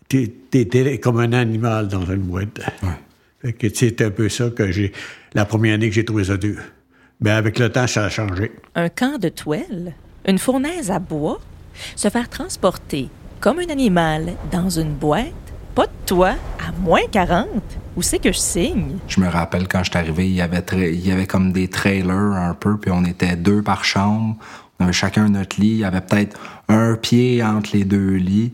t'étais 0.08 0.98
comme 0.98 1.18
un 1.18 1.32
animal 1.32 1.88
dans 1.88 2.04
une 2.04 2.22
boîte. 2.22 2.60
Fait 3.40 3.52
que 3.52 3.68
c'est 3.72 4.00
un 4.02 4.10
peu 4.10 4.28
ça 4.28 4.50
que 4.50 4.70
j'ai... 4.70 4.92
La 5.34 5.44
première 5.44 5.74
année 5.74 5.88
que 5.88 5.94
j'ai 5.94 6.04
trouvé 6.04 6.24
ça 6.24 6.36
dur. 6.36 6.58
Mais 7.20 7.30
avec 7.30 7.58
le 7.58 7.70
temps, 7.70 7.86
ça 7.86 8.04
a 8.04 8.08
changé. 8.10 8.52
Un 8.74 8.88
camp 8.88 9.18
de 9.18 9.28
toile? 9.28 9.94
Une 10.26 10.38
fournaise 10.38 10.90
à 10.90 10.98
bois? 10.98 11.40
Se 11.96 12.08
faire 12.08 12.28
transporter 12.28 13.08
comme 13.40 13.60
un 13.60 13.70
animal 13.70 14.34
dans 14.50 14.68
une 14.68 14.92
boîte, 14.94 15.32
pas 15.74 15.86
de 15.86 15.92
toit, 16.06 16.34
à 16.58 16.72
moins 16.80 17.06
40. 17.10 17.46
Où 17.96 18.02
c'est 18.02 18.18
que 18.18 18.32
je 18.32 18.38
signe? 18.38 18.98
Je 19.08 19.20
me 19.20 19.28
rappelle 19.28 19.68
quand 19.68 19.82
je 19.84 19.90
suis 19.90 19.98
arrivé, 19.98 20.28
il 20.28 20.34
y 20.34 20.40
avait, 20.40 21.26
comme 21.26 21.52
des 21.52 21.68
trailers 21.68 22.10
un 22.10 22.54
peu, 22.54 22.78
puis 22.78 22.90
on 22.90 23.04
était 23.04 23.36
deux 23.36 23.62
par 23.62 23.84
chambre. 23.84 24.36
On 24.78 24.84
avait 24.84 24.92
chacun 24.92 25.28
notre 25.28 25.60
lit. 25.60 25.68
Il 25.68 25.78
y 25.78 25.84
avait 25.84 26.00
peut-être 26.00 26.38
un 26.68 26.94
pied 26.94 27.42
entre 27.42 27.70
les 27.72 27.84
deux 27.84 28.14
lits. 28.14 28.52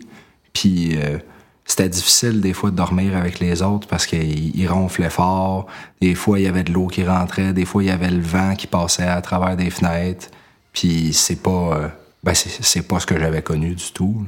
Puis 0.52 0.96
euh, 0.96 1.18
c'était 1.66 1.88
difficile 1.88 2.40
des 2.40 2.52
fois 2.52 2.70
de 2.70 2.76
dormir 2.76 3.16
avec 3.16 3.40
les 3.40 3.62
autres 3.62 3.88
parce 3.88 4.06
qu'ils 4.06 4.68
ronflaient 4.68 5.10
fort. 5.10 5.66
Des 6.00 6.14
fois, 6.14 6.38
il 6.38 6.44
y 6.44 6.48
avait 6.48 6.64
de 6.64 6.72
l'eau 6.72 6.86
qui 6.86 7.04
rentrait. 7.04 7.52
Des 7.52 7.64
fois, 7.64 7.82
il 7.82 7.86
y 7.86 7.92
avait 7.92 8.10
le 8.10 8.22
vent 8.22 8.54
qui 8.54 8.66
passait 8.66 9.08
à 9.08 9.20
travers 9.20 9.56
des 9.56 9.70
fenêtres. 9.70 10.28
Puis 10.72 11.12
c'est 11.12 11.42
pas... 11.42 11.50
Euh, 11.50 11.88
ben, 12.24 12.34
c'est 12.34 12.88
pas 12.88 13.00
ce 13.00 13.06
que 13.06 13.18
j'avais 13.18 13.42
connu 13.42 13.74
du 13.74 13.92
tout. 13.92 14.26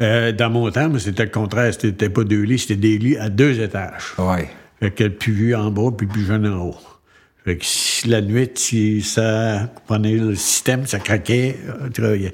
Euh, 0.00 0.32
dans 0.32 0.50
mon 0.50 0.70
temps, 0.70 0.90
c'était 0.98 1.24
le 1.24 1.30
contraire. 1.30 1.72
C'était 1.72 2.08
pas 2.08 2.24
deux 2.24 2.42
lits, 2.42 2.58
c'était 2.58 2.76
des 2.76 2.98
lits 2.98 3.16
à 3.16 3.28
deux 3.28 3.60
étages. 3.60 4.14
Oui. 4.18 4.46
Fait 4.80 4.90
que 4.90 5.08
plus 5.08 5.32
vieux 5.32 5.56
en 5.56 5.70
bas, 5.70 5.90
puis 5.96 6.06
plus 6.06 6.24
jeune 6.24 6.46
en 6.46 6.66
haut. 6.66 6.76
Fait 7.44 7.58
que 7.58 7.64
si 7.64 8.08
la 8.08 8.22
nuit, 8.22 8.50
si 8.54 9.02
ça 9.02 9.70
prenait 9.86 10.16
le 10.16 10.34
système, 10.34 10.86
ça 10.86 10.98
craquait, 10.98 11.56
euh, 11.98 12.30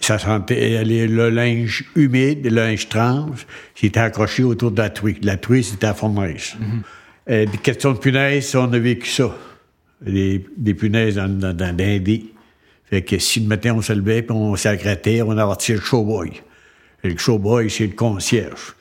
ça 0.00 0.18
sentait 0.18 0.84
le 0.84 1.30
linge 1.30 1.84
humide, 1.96 2.44
le 2.44 2.50
linge 2.50 2.88
trans, 2.88 3.30
c'était 3.74 4.00
accroché 4.00 4.44
autour 4.44 4.70
de 4.70 4.82
la 4.82 4.90
truie. 4.90 5.18
La 5.22 5.36
truie, 5.36 5.64
c'était 5.64 5.86
la 5.86 5.94
fournaise. 5.94 6.54
Mm 6.58 6.80
des 7.30 7.58
questions 7.62 7.92
de 7.92 7.98
punaises, 7.98 8.56
on 8.56 8.72
a 8.72 8.78
vécu 8.78 9.08
ça. 9.08 9.32
Des, 10.00 10.40
punaises 10.74 11.14
dans, 11.16 11.28
dans, 11.28 11.56
dans, 11.56 11.76
fait 12.90 13.02
que 13.02 13.18
si 13.18 13.40
le 13.40 13.46
matin, 13.46 13.74
on 13.76 13.82
se 13.82 13.92
levait, 13.92 14.22
puis 14.22 14.36
on 14.36 14.56
s'aggrattait, 14.56 15.22
on 15.22 15.30
avertissait 15.30 15.74
le 15.74 15.80
showboy. 15.80 16.32
Et 17.04 17.08
le 17.08 17.16
showboy, 17.16 17.70
c'est 17.70 17.86
le 17.86 17.94
concierge. 17.94 18.74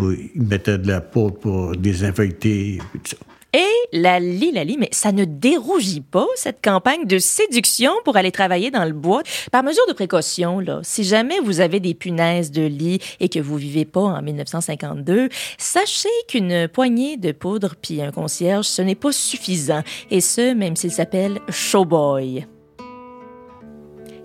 il 0.00 0.42
mettait 0.42 0.78
de 0.78 0.88
la 0.88 1.00
poudre 1.00 1.38
pour 1.38 1.76
désinfecter, 1.76 2.74
et 2.74 2.78
tout 2.78 2.98
ça. 3.04 3.16
Et 3.56 3.96
la 3.96 4.18
lit, 4.18 4.50
la 4.50 4.64
lit, 4.64 4.76
mais 4.76 4.88
ça 4.90 5.12
ne 5.12 5.24
dérougit 5.24 6.00
pas 6.00 6.26
cette 6.34 6.60
campagne 6.60 7.06
de 7.06 7.18
séduction 7.18 7.92
pour 8.04 8.16
aller 8.16 8.32
travailler 8.32 8.72
dans 8.72 8.84
le 8.84 8.92
bois. 8.92 9.22
Par 9.52 9.62
mesure 9.62 9.86
de 9.86 9.92
précaution, 9.92 10.58
là, 10.58 10.80
si 10.82 11.04
jamais 11.04 11.38
vous 11.38 11.60
avez 11.60 11.78
des 11.78 11.94
punaises 11.94 12.50
de 12.50 12.62
lit 12.62 12.98
et 13.20 13.28
que 13.28 13.38
vous 13.38 13.56
vivez 13.56 13.84
pas 13.84 14.00
en 14.00 14.20
1952, 14.20 15.28
sachez 15.56 16.08
qu'une 16.26 16.66
poignée 16.66 17.16
de 17.16 17.30
poudre 17.30 17.76
puis 17.80 18.02
un 18.02 18.10
concierge, 18.10 18.66
ce 18.66 18.82
n'est 18.82 18.96
pas 18.96 19.12
suffisant. 19.12 19.84
Et 20.10 20.20
ce, 20.20 20.52
même 20.52 20.74
s'il 20.74 20.90
s'appelle 20.90 21.38
Showboy. 21.48 22.46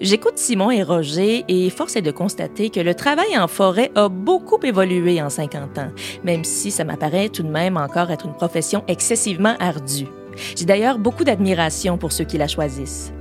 J'écoute 0.01 0.37
Simon 0.37 0.71
et 0.71 0.81
Roger 0.81 1.43
et 1.49 1.69
force 1.69 1.97
est 1.97 2.01
de 2.01 2.11
constater 2.11 2.69
que 2.69 2.79
le 2.79 2.95
travail 2.95 3.37
en 3.37 3.49
forêt 3.49 3.91
a 3.95 4.07
beaucoup 4.07 4.57
évolué 4.63 5.21
en 5.21 5.29
50 5.29 5.77
ans, 5.77 5.91
même 6.23 6.45
si 6.45 6.71
ça 6.71 6.85
m'apparaît 6.85 7.27
tout 7.27 7.43
de 7.43 7.49
même 7.49 7.75
encore 7.75 8.09
être 8.09 8.25
une 8.25 8.33
profession 8.33 8.85
excessivement 8.87 9.55
ardue. 9.59 10.07
J'ai 10.55 10.63
d'ailleurs 10.63 10.99
beaucoup 10.99 11.25
d'admiration 11.25 11.97
pour 11.97 12.13
ceux 12.13 12.23
qui 12.23 12.37
la 12.37 12.47
choisissent. 12.47 13.11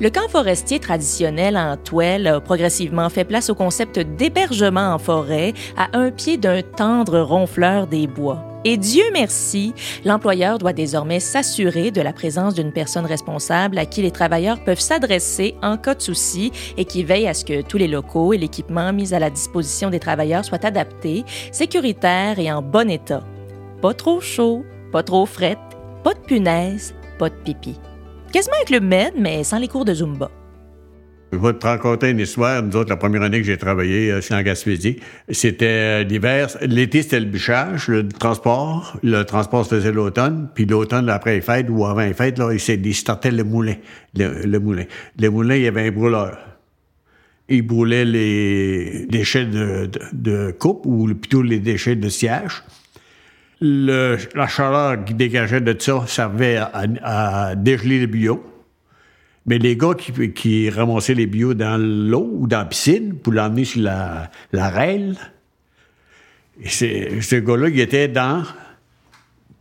Le 0.00 0.10
camp 0.10 0.28
forestier 0.28 0.78
traditionnel 0.78 1.56
en 1.56 1.76
toile 1.76 2.26
a 2.26 2.40
progressivement 2.40 3.08
fait 3.08 3.24
place 3.24 3.50
au 3.50 3.54
concept 3.54 3.98
d'hébergement 3.98 4.94
en 4.94 4.98
forêt 4.98 5.54
à 5.76 5.88
un 5.96 6.10
pied 6.10 6.36
d'un 6.36 6.62
tendre 6.62 7.20
ronfleur 7.20 7.86
des 7.86 8.06
bois. 8.06 8.44
Et 8.68 8.76
Dieu 8.76 9.04
merci, 9.12 9.74
l'employeur 10.04 10.58
doit 10.58 10.72
désormais 10.72 11.20
s'assurer 11.20 11.92
de 11.92 12.00
la 12.00 12.12
présence 12.12 12.54
d'une 12.54 12.72
personne 12.72 13.06
responsable 13.06 13.78
à 13.78 13.86
qui 13.86 14.02
les 14.02 14.10
travailleurs 14.10 14.58
peuvent 14.64 14.80
s'adresser 14.80 15.54
en 15.62 15.76
cas 15.76 15.94
de 15.94 16.02
souci 16.02 16.50
et 16.76 16.84
qui 16.84 17.04
veille 17.04 17.28
à 17.28 17.34
ce 17.34 17.44
que 17.44 17.62
tous 17.62 17.76
les 17.76 17.86
locaux 17.86 18.32
et 18.32 18.38
l'équipement 18.38 18.92
mis 18.92 19.14
à 19.14 19.20
la 19.20 19.30
disposition 19.30 19.88
des 19.88 20.00
travailleurs 20.00 20.44
soient 20.44 20.66
adaptés, 20.66 21.24
sécuritaires 21.52 22.40
et 22.40 22.50
en 22.50 22.60
bon 22.60 22.90
état. 22.90 23.22
Pas 23.80 23.94
trop 23.94 24.20
chaud, 24.20 24.64
pas 24.90 25.04
trop 25.04 25.26
fret, 25.26 25.58
pas 26.02 26.14
de 26.14 26.20
punaise, 26.20 26.92
pas 27.20 27.30
de 27.30 27.36
pipi. 27.36 27.76
Quasiment 28.36 28.56
avec 28.56 28.68
le 28.68 28.80
med, 28.80 29.14
mais 29.18 29.44
sans 29.44 29.58
les 29.58 29.66
cours 29.66 29.86
de 29.86 29.94
Zumba. 29.94 30.30
Je 31.32 31.38
vais 31.38 31.54
te 31.54 31.66
raconter 31.66 32.10
une 32.10 32.20
histoire. 32.20 32.62
Nous 32.62 32.76
autres, 32.76 32.90
la 32.90 32.98
première 32.98 33.22
année 33.22 33.40
que 33.40 33.46
j'ai 33.46 33.56
travaillé 33.56 34.12
euh, 34.12 34.20
en 34.30 34.42
Gaspésie, 34.42 34.98
c'était 35.30 35.64
euh, 35.64 36.02
l'hiver. 36.02 36.48
L'été, 36.60 37.00
c'était 37.00 37.20
le 37.20 37.24
bûchage, 37.24 37.88
le 37.88 38.06
transport. 38.06 38.98
Le 39.02 39.22
transport 39.22 39.64
se 39.64 39.76
faisait 39.76 39.90
l'automne. 39.90 40.50
Puis 40.54 40.66
l'automne, 40.66 41.08
après 41.08 41.36
les 41.36 41.40
fêtes 41.40 41.68
ou 41.70 41.86
avant 41.86 42.02
les 42.02 42.12
fêtes, 42.12 42.38
là, 42.38 42.52
il 42.52 42.94
startait 42.94 43.30
le 43.30 43.42
moulin. 43.42 43.76
Le, 44.14 44.58
moulin. 44.58 44.84
Le 45.18 45.30
moulin, 45.30 45.56
il 45.56 45.62
y 45.62 45.66
avait 45.66 45.88
un 45.88 45.92
brûleur. 45.92 46.36
Il 47.48 47.62
brûlait 47.62 48.04
les 48.04 49.06
déchets 49.08 49.46
de, 49.46 49.88
de, 50.12 50.50
coupe 50.50 50.84
ou 50.84 51.06
plutôt 51.06 51.40
les 51.40 51.58
déchets 51.58 51.96
de 51.96 52.10
siège. 52.10 52.64
Le, 53.60 54.18
la 54.34 54.46
chaleur 54.46 55.04
qui 55.04 55.14
dégageait 55.14 55.60
de 55.60 55.74
ça 55.78 56.04
servait 56.06 56.58
à, 56.58 57.54
dégeler 57.56 58.00
le 58.00 58.06
bio. 58.06 58.44
Mais 59.46 59.58
les 59.58 59.76
gars 59.76 59.94
qui, 59.94 60.32
qui 60.32 60.68
ramassaient 60.68 61.14
les 61.14 61.26
bio 61.26 61.54
dans 61.54 61.80
l'eau 61.80 62.28
ou 62.32 62.46
dans 62.46 62.58
la 62.58 62.64
piscine 62.64 63.14
pour 63.14 63.32
l'emmener 63.32 63.64
sur 63.64 63.82
la, 63.82 64.30
la 64.52 64.68
rail, 64.68 65.16
ce 66.64 67.36
gars-là, 67.36 67.68
il 67.68 67.80
était 67.80 68.08
dans 68.08 68.42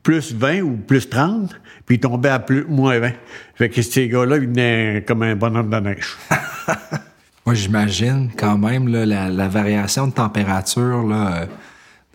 plus 0.06 0.34
20 0.34 0.62
ou 0.62 0.78
plus 0.78 1.10
30, 1.10 1.60
puis 1.86 1.96
il 1.96 2.00
tombait 2.00 2.30
à 2.30 2.40
plus, 2.40 2.64
moins 2.66 3.00
20. 3.00 3.12
Fait 3.56 3.70
que 3.70 3.82
ces 3.82 4.08
gars-là, 4.08 4.38
ils 4.38 4.48
venaient 4.48 5.04
comme 5.06 5.24
un 5.24 5.36
bonhomme 5.36 5.70
de 5.70 5.78
neige. 5.78 6.16
Moi, 7.46 7.56
j'imagine 7.56 8.30
quand 8.38 8.58
même 8.58 8.88
la, 8.88 9.30
la, 9.30 9.48
variation 9.48 10.08
de 10.08 10.14
température 10.14 11.04
là, 11.04 11.42
euh, 11.42 11.46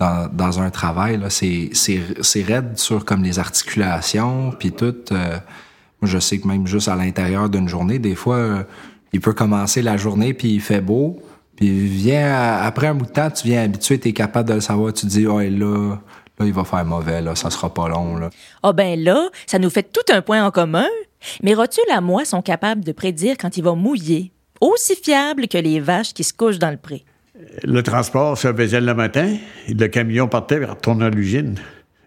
dans, 0.00 0.61
un 0.61 0.71
travail, 0.71 1.21
c'est 1.28 2.42
raide 2.42 2.78
sur 2.78 3.04
comme 3.04 3.23
les 3.23 3.38
articulations, 3.38 4.52
puis 4.59 4.73
tout. 4.73 4.95
Euh, 5.12 5.38
je 6.02 6.19
sais 6.19 6.38
que 6.38 6.49
même 6.49 6.66
juste 6.66 6.88
à 6.88 6.97
l'intérieur 6.97 7.50
d'une 7.50 7.69
journée, 7.69 7.99
des 7.99 8.14
fois, 8.14 8.37
euh, 8.37 8.62
il 9.12 9.21
peut 9.21 9.35
commencer 9.35 9.83
la 9.83 9.99
journée 9.99 10.33
puis 10.33 10.54
il 10.54 10.61
fait 10.61 10.80
beau. 10.80 11.21
Puis 11.57 11.69
vient 11.87 12.59
après 12.62 12.87
un 12.87 12.95
bout 12.95 13.04
de 13.04 13.11
temps, 13.11 13.30
tu 13.30 13.47
viens 13.47 13.62
habitué, 13.62 14.00
tu 14.00 14.09
es 14.09 14.12
capable 14.14 14.49
de 14.49 14.54
le 14.54 14.61
savoir. 14.62 14.95
Tu 14.95 15.02
te 15.02 15.11
dis, 15.11 15.26
oh, 15.26 15.40
là, 15.40 15.99
là, 16.38 16.47
il 16.47 16.54
va 16.54 16.64
faire 16.64 16.87
mauvais, 16.87 17.21
là, 17.21 17.35
ça 17.35 17.50
sera 17.50 17.73
pas 17.75 17.88
long. 17.88 18.16
Là. 18.16 18.30
Ah 18.62 18.73
ben 18.73 18.99
là, 18.99 19.28
ça 19.47 19.59
nous 19.59 19.69
fait 19.69 19.92
tout 19.92 20.11
un 20.11 20.23
point 20.23 20.42
en 20.42 20.50
commun. 20.50 20.88
Mais 21.42 21.52
rotules 21.52 21.85
à 21.92 22.00
moi 22.00 22.25
sont 22.25 22.40
capables 22.40 22.83
de 22.83 22.92
prédire 22.92 23.37
quand 23.38 23.59
il 23.59 23.62
va 23.62 23.75
mouiller, 23.75 24.33
aussi 24.62 24.97
fiable 24.97 25.49
que 25.49 25.59
les 25.59 25.80
vaches 25.80 26.14
qui 26.14 26.25
se 26.25 26.33
couchent 26.33 26.59
dans 26.59 26.71
le 26.71 26.78
pré. 26.78 27.04
Le 27.64 27.82
transport 27.82 28.37
se 28.37 28.52
faisait 28.52 28.80
le 28.80 28.94
matin, 28.94 29.37
le 29.68 29.87
camion 29.87 30.28
partait 30.28 30.61
et 30.61 30.64
retournait 30.64 31.06
à 31.06 31.11
l'usine. 31.11 31.56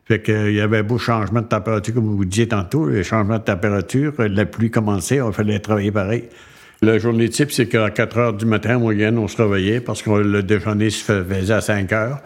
Fait 0.05 0.21
qu'il 0.21 0.51
y 0.51 0.59
avait 0.59 0.83
beau 0.83 0.97
changement 0.97 1.41
de 1.41 1.47
température, 1.47 1.93
comme 1.93 2.15
vous 2.15 2.25
disiez 2.25 2.47
tantôt, 2.47 2.85
le 2.85 3.03
changement 3.03 3.37
de 3.37 3.43
température, 3.43 4.13
la 4.19 4.45
pluie 4.45 4.69
commençait, 4.69 5.21
il 5.25 5.33
fallait 5.33 5.59
travailler 5.59 5.91
pareil. 5.91 6.29
La 6.81 6.99
journée 6.99 7.29
type, 7.29 7.51
c'est 7.51 7.67
qu'à 7.67 7.89
4 7.89 8.17
heures 8.17 8.33
du 8.33 8.45
matin, 8.45 8.75
en 8.75 8.81
moyenne, 8.81 9.17
on 9.17 9.29
se 9.29 9.41
réveillait 9.41 9.79
parce 9.79 10.01
que 10.01 10.09
le 10.09 10.43
déjeuner 10.43 10.89
se 10.89 11.23
faisait 11.23 11.53
à 11.53 11.61
5 11.61 11.91
heures. 11.93 12.19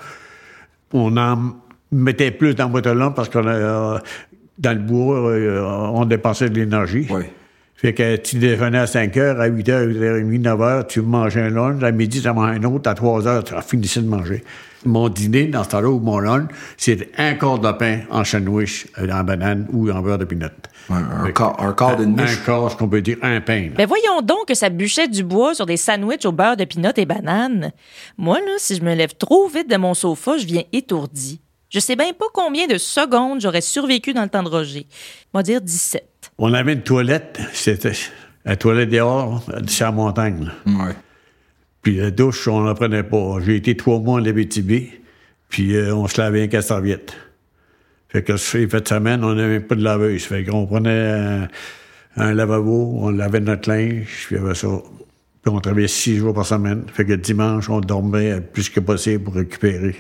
On 0.94 1.16
en 1.16 1.54
mettait 1.92 2.32
plus 2.32 2.56
dans 2.56 2.68
le 2.68 2.94
long 2.94 3.12
parce 3.12 3.30
qu'on 3.30 3.48
a, 3.48 4.02
dans 4.58 4.74
le 4.74 4.80
bois, 4.80 5.30
euh, 5.30 5.62
on 5.62 6.06
dépensait 6.06 6.50
de 6.50 6.56
l'énergie. 6.56 7.06
Oui. 7.12 7.26
Fait 7.80 7.94
que 7.94 8.16
tu 8.16 8.38
déjeunais 8.38 8.80
à 8.80 8.88
5 8.88 9.16
heures, 9.18 9.40
à 9.40 9.46
8 9.46 9.70
heures, 9.70 9.88
8 9.88 10.00
h 10.00 10.22
30, 10.24 10.42
9 10.42 10.62
heures, 10.62 10.88
tu 10.88 11.02
mangeais 11.02 11.42
un 11.42 11.50
lunch, 11.52 11.84
à 11.84 11.92
midi, 11.92 12.24
tu 12.24 12.28
en 12.28 12.34
mangeais 12.34 12.58
un 12.58 12.64
autre, 12.64 12.90
à 12.90 12.96
3 12.96 13.28
heures, 13.28 13.44
tu 13.44 13.54
as 13.54 13.62
fini 13.62 13.88
de 13.88 14.02
manger. 14.02 14.44
Mon 14.84 15.10
dîner, 15.10 15.46
dans 15.46 15.64
ce 15.64 15.70
temps-là, 15.70 15.90
ou 15.90 16.00
mon 16.00 16.18
lunch, 16.18 16.50
c'était 16.76 17.12
un 17.20 17.36
quart 17.36 17.60
de 17.60 17.72
pain 17.74 18.00
en 18.10 18.24
sandwich, 18.24 18.88
euh, 18.98 19.08
en 19.12 19.24
banane 19.24 19.68
ou 19.72 19.92
en 19.92 20.02
beurre 20.02 20.18
de 20.18 20.26
pinot. 20.26 20.48
un, 20.90 21.32
quart, 21.32 21.62
un 21.62 21.72
quart 21.74 21.98
d'une. 21.98 22.20
Un 22.20 22.36
quart, 22.44 22.72
ce 22.72 22.78
qu'on 22.78 22.90
peut 22.90 23.02
dire, 23.02 23.18
un 23.22 23.42
pain. 23.42 23.70
Mais 23.78 23.86
voyons 23.86 24.22
donc 24.24 24.48
que 24.48 24.56
ça 24.56 24.70
bûchait 24.70 25.08
du 25.08 25.24
bois 25.24 25.54
sur 25.54 25.68
des 25.68 25.78
sandwichs 25.78 26.26
au 26.26 26.32
beurre 26.32 26.58
de 26.58 26.66
pinot 26.66 26.90
et 26.96 27.06
banane. 27.06 27.74
Moi, 28.18 28.40
là, 28.40 28.54
si 28.58 28.76
je 28.76 28.82
me 28.82 28.96
lève 28.96 29.14
trop 29.16 29.48
vite 29.50 29.70
de 29.70 29.78
mon 29.78 29.94
sofa, 29.94 30.38
je 30.40 30.48
viens 30.48 30.64
étourdi. 30.74 31.42
Je 31.70 31.80
sais 31.80 31.96
bien 31.96 32.14
pas 32.14 32.26
combien 32.34 32.66
de 32.66 32.78
secondes 32.78 33.42
j'aurais 33.42 33.62
survécu 33.62 34.14
dans 34.14 34.24
le 34.24 34.30
temps 34.30 34.42
de 34.42 34.50
Roger. 34.50 34.88
On 35.34 35.40
va 35.40 35.44
dire 35.44 35.62
17. 35.62 36.17
On 36.38 36.54
avait 36.54 36.74
une 36.74 36.84
toilette, 36.84 37.40
c'était 37.54 37.94
la 38.46 38.56
toilette 38.56 38.90
dehors, 38.90 39.44
sur 39.68 39.86
la 39.86 39.92
montagne. 39.92 40.52
Ouais. 40.66 40.94
Puis 41.82 41.96
la 41.98 42.12
douche, 42.12 42.48
on 42.48 42.62
n'en 42.62 42.76
prenait 42.76 43.04
pas. 43.04 43.38
J'ai 43.44 43.56
été 43.56 43.76
trois 43.76 44.00
mois 44.00 44.20
en 44.20 44.26
Abitibi, 44.26 44.90
puis 45.50 45.76
euh, 45.76 45.96
on 45.96 46.08
se 46.08 46.22
lavait 46.22 46.40
avec 46.40 46.54
la 46.54 46.62
serviette. 46.62 47.16
Fait 48.10 48.24
que 48.24 48.38
fait 48.38 48.68
de 48.68 48.88
semaine, 48.88 49.24
on 49.24 49.34
n'avait 49.34 49.60
pas 49.60 49.76
de 49.76 49.84
laveuse. 49.84 50.24
Fait 50.24 50.44
qu'on 50.44 50.66
prenait 50.66 51.48
un, 52.16 52.34
lavabo, 52.34 53.00
on 53.02 53.10
lavait 53.10 53.40
notre 53.40 53.70
linge, 53.70 54.26
puis 54.28 54.38
avait 54.38 54.56
ça. 54.56 54.68
Puis 55.42 55.54
on 55.54 55.60
travaillait 55.60 55.88
six 55.88 56.18
jours 56.18 56.34
par 56.34 56.46
semaine. 56.46 56.84
Fait 56.94 57.06
que 57.06 57.14
dimanche, 57.14 57.70
on 57.70 57.80
dormait 57.80 58.42
plus 58.42 58.70
que 58.70 58.80
possible 58.80 59.24
pour 59.24 59.36
récupérer. 59.36 59.96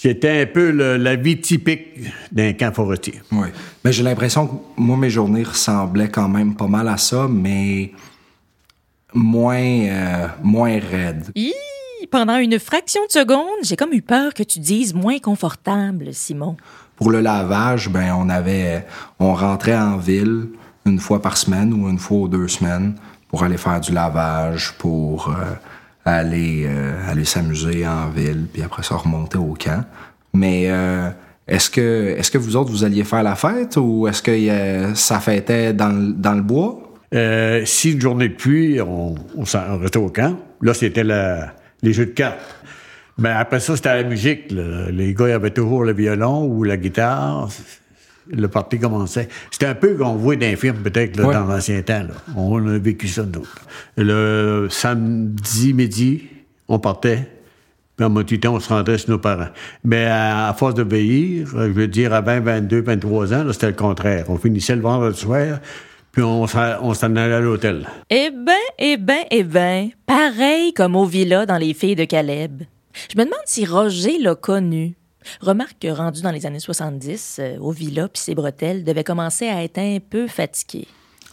C'était 0.00 0.42
un 0.42 0.46
peu 0.46 0.70
la 0.70 1.16
vie 1.16 1.40
typique 1.40 2.08
d'un 2.30 2.52
camp 2.52 2.72
forestier. 2.72 3.20
Oui. 3.32 3.48
Mais 3.84 3.92
j'ai 3.92 4.04
l'impression 4.04 4.46
que 4.46 4.54
moi, 4.76 4.96
mes 4.96 5.10
journées 5.10 5.42
ressemblaient 5.42 6.08
quand 6.08 6.28
même 6.28 6.54
pas 6.54 6.68
mal 6.68 6.86
à 6.86 6.96
ça, 6.96 7.26
mais 7.28 7.90
moins, 9.12 9.58
euh, 9.58 10.28
moins 10.40 10.78
raides. 10.78 11.32
Pendant 12.12 12.36
une 12.36 12.60
fraction 12.60 13.00
de 13.06 13.10
seconde, 13.10 13.64
j'ai 13.64 13.74
comme 13.74 13.92
eu 13.92 14.00
peur 14.00 14.34
que 14.34 14.44
tu 14.44 14.60
dises 14.60 14.94
moins 14.94 15.18
confortable, 15.18 16.14
Simon. 16.14 16.56
Pour 16.94 17.10
le 17.10 17.20
lavage, 17.20 17.88
ben 17.88 18.14
on 18.16 18.28
avait, 18.28 18.86
on 19.18 19.34
rentrait 19.34 19.76
en 19.76 19.96
ville 19.96 20.46
une 20.86 21.00
fois 21.00 21.20
par 21.20 21.36
semaine 21.36 21.72
ou 21.72 21.88
une 21.88 21.98
fois 21.98 22.18
ou 22.18 22.28
deux 22.28 22.46
semaines 22.46 22.94
pour 23.26 23.42
aller 23.42 23.58
faire 23.58 23.80
du 23.80 23.90
lavage, 23.90 24.74
pour 24.78 25.30
euh, 25.30 25.54
aller, 26.14 26.64
euh, 26.66 27.10
aller 27.10 27.24
s'amuser 27.24 27.86
en 27.86 28.08
ville, 28.10 28.46
puis 28.52 28.62
après 28.62 28.82
ça 28.82 28.96
remonter 28.96 29.38
au 29.38 29.54
camp. 29.54 29.84
Mais 30.34 30.66
euh, 30.68 31.10
est-ce 31.46 31.70
que, 31.70 32.16
est-ce 32.18 32.30
que 32.30 32.38
vous 32.38 32.56
autres, 32.56 32.70
vous 32.70 32.84
alliez 32.84 33.04
faire 33.04 33.22
la 33.22 33.34
fête 33.34 33.76
ou 33.76 34.06
est-ce 34.06 34.22
que 34.22 34.30
euh, 34.30 34.94
ça 34.94 35.20
fêtait 35.20 35.72
dans, 35.72 36.14
dans 36.16 36.34
le 36.34 36.42
bois? 36.42 36.84
si 37.64 37.92
une 37.92 38.00
journée 38.02 38.28
de 38.28 38.34
pluie, 38.34 38.82
on, 38.82 39.14
on, 39.34 39.84
au 39.96 40.10
camp. 40.10 40.36
Là, 40.60 40.74
c'était 40.74 41.04
les 41.04 41.92
jeux 41.94 42.04
de 42.04 42.10
cartes. 42.10 42.38
Mais 43.16 43.30
après 43.30 43.60
ça, 43.60 43.76
c'était 43.76 44.02
la 44.02 44.06
musique. 44.06 44.50
Les 44.50 45.14
gars 45.14 45.34
avaient 45.34 45.50
toujours 45.50 45.84
le 45.84 45.94
violon 45.94 46.44
ou 46.44 46.64
la 46.64 46.76
guitare 46.76 47.48
le 48.30 48.48
parti 48.48 48.78
commençait. 48.78 49.28
C'était 49.50 49.66
un 49.66 49.74
peu 49.74 49.94
qu'on 49.94 50.14
voit 50.14 50.36
d'infirme, 50.36 50.78
peut-être, 50.78 51.16
dans 51.16 51.44
l'ancien 51.44 51.82
temps. 51.82 52.06
On 52.36 52.66
a 52.66 52.78
vécu 52.78 53.08
ça, 53.08 53.22
nous. 53.24 53.46
Le 53.96 54.68
samedi 54.70 55.72
midi, 55.74 56.24
on 56.68 56.78
partait. 56.78 57.28
Puis 57.96 58.06
en 58.06 58.10
moitié 58.10 58.38
on 58.46 58.60
se 58.60 58.68
rendait 58.68 58.96
chez 58.96 59.10
nos 59.10 59.18
parents. 59.18 59.48
Mais 59.82 60.06
à, 60.06 60.54
force 60.56 60.74
de 60.74 60.84
veiller, 60.84 61.44
je 61.44 61.56
veux 61.56 61.88
dire, 61.88 62.12
à 62.12 62.20
20, 62.20 62.40
22, 62.40 62.82
23 62.82 63.34
ans, 63.34 63.52
c'était 63.52 63.66
le 63.66 63.72
contraire. 63.72 64.26
On 64.28 64.36
finissait 64.36 64.76
le 64.76 64.82
vendredi 64.82 65.18
soir, 65.18 65.58
puis 66.12 66.22
on 66.22 66.46
s'en 66.46 67.16
allait 67.16 67.34
à 67.34 67.40
l'hôtel. 67.40 67.88
Eh 68.08 68.30
ben, 68.30 68.52
eh 68.78 68.96
ben, 68.98 69.24
eh 69.32 69.42
ben. 69.42 69.88
Pareil 70.06 70.72
comme 70.74 70.94
au 70.94 71.06
villa 71.06 71.44
dans 71.44 71.56
Les 71.56 71.74
Filles 71.74 71.96
de 71.96 72.04
Caleb. 72.04 72.62
Je 73.10 73.18
me 73.18 73.24
demande 73.24 73.40
si 73.46 73.66
Roger 73.66 74.18
l'a 74.20 74.36
connu. 74.36 74.94
Remarque 75.40 75.76
que 75.80 75.88
rendu 75.88 76.22
dans 76.22 76.30
les 76.30 76.46
années 76.46 76.60
70, 76.60 77.36
euh, 77.38 77.58
au 77.58 77.70
villa 77.70 78.08
puis 78.08 78.22
ses 78.22 78.34
bretelles 78.34 78.84
devaient 78.84 79.04
commencer 79.04 79.48
à 79.48 79.62
être 79.62 79.78
un 79.78 79.98
peu 80.00 80.26
fatiguées. 80.26 80.88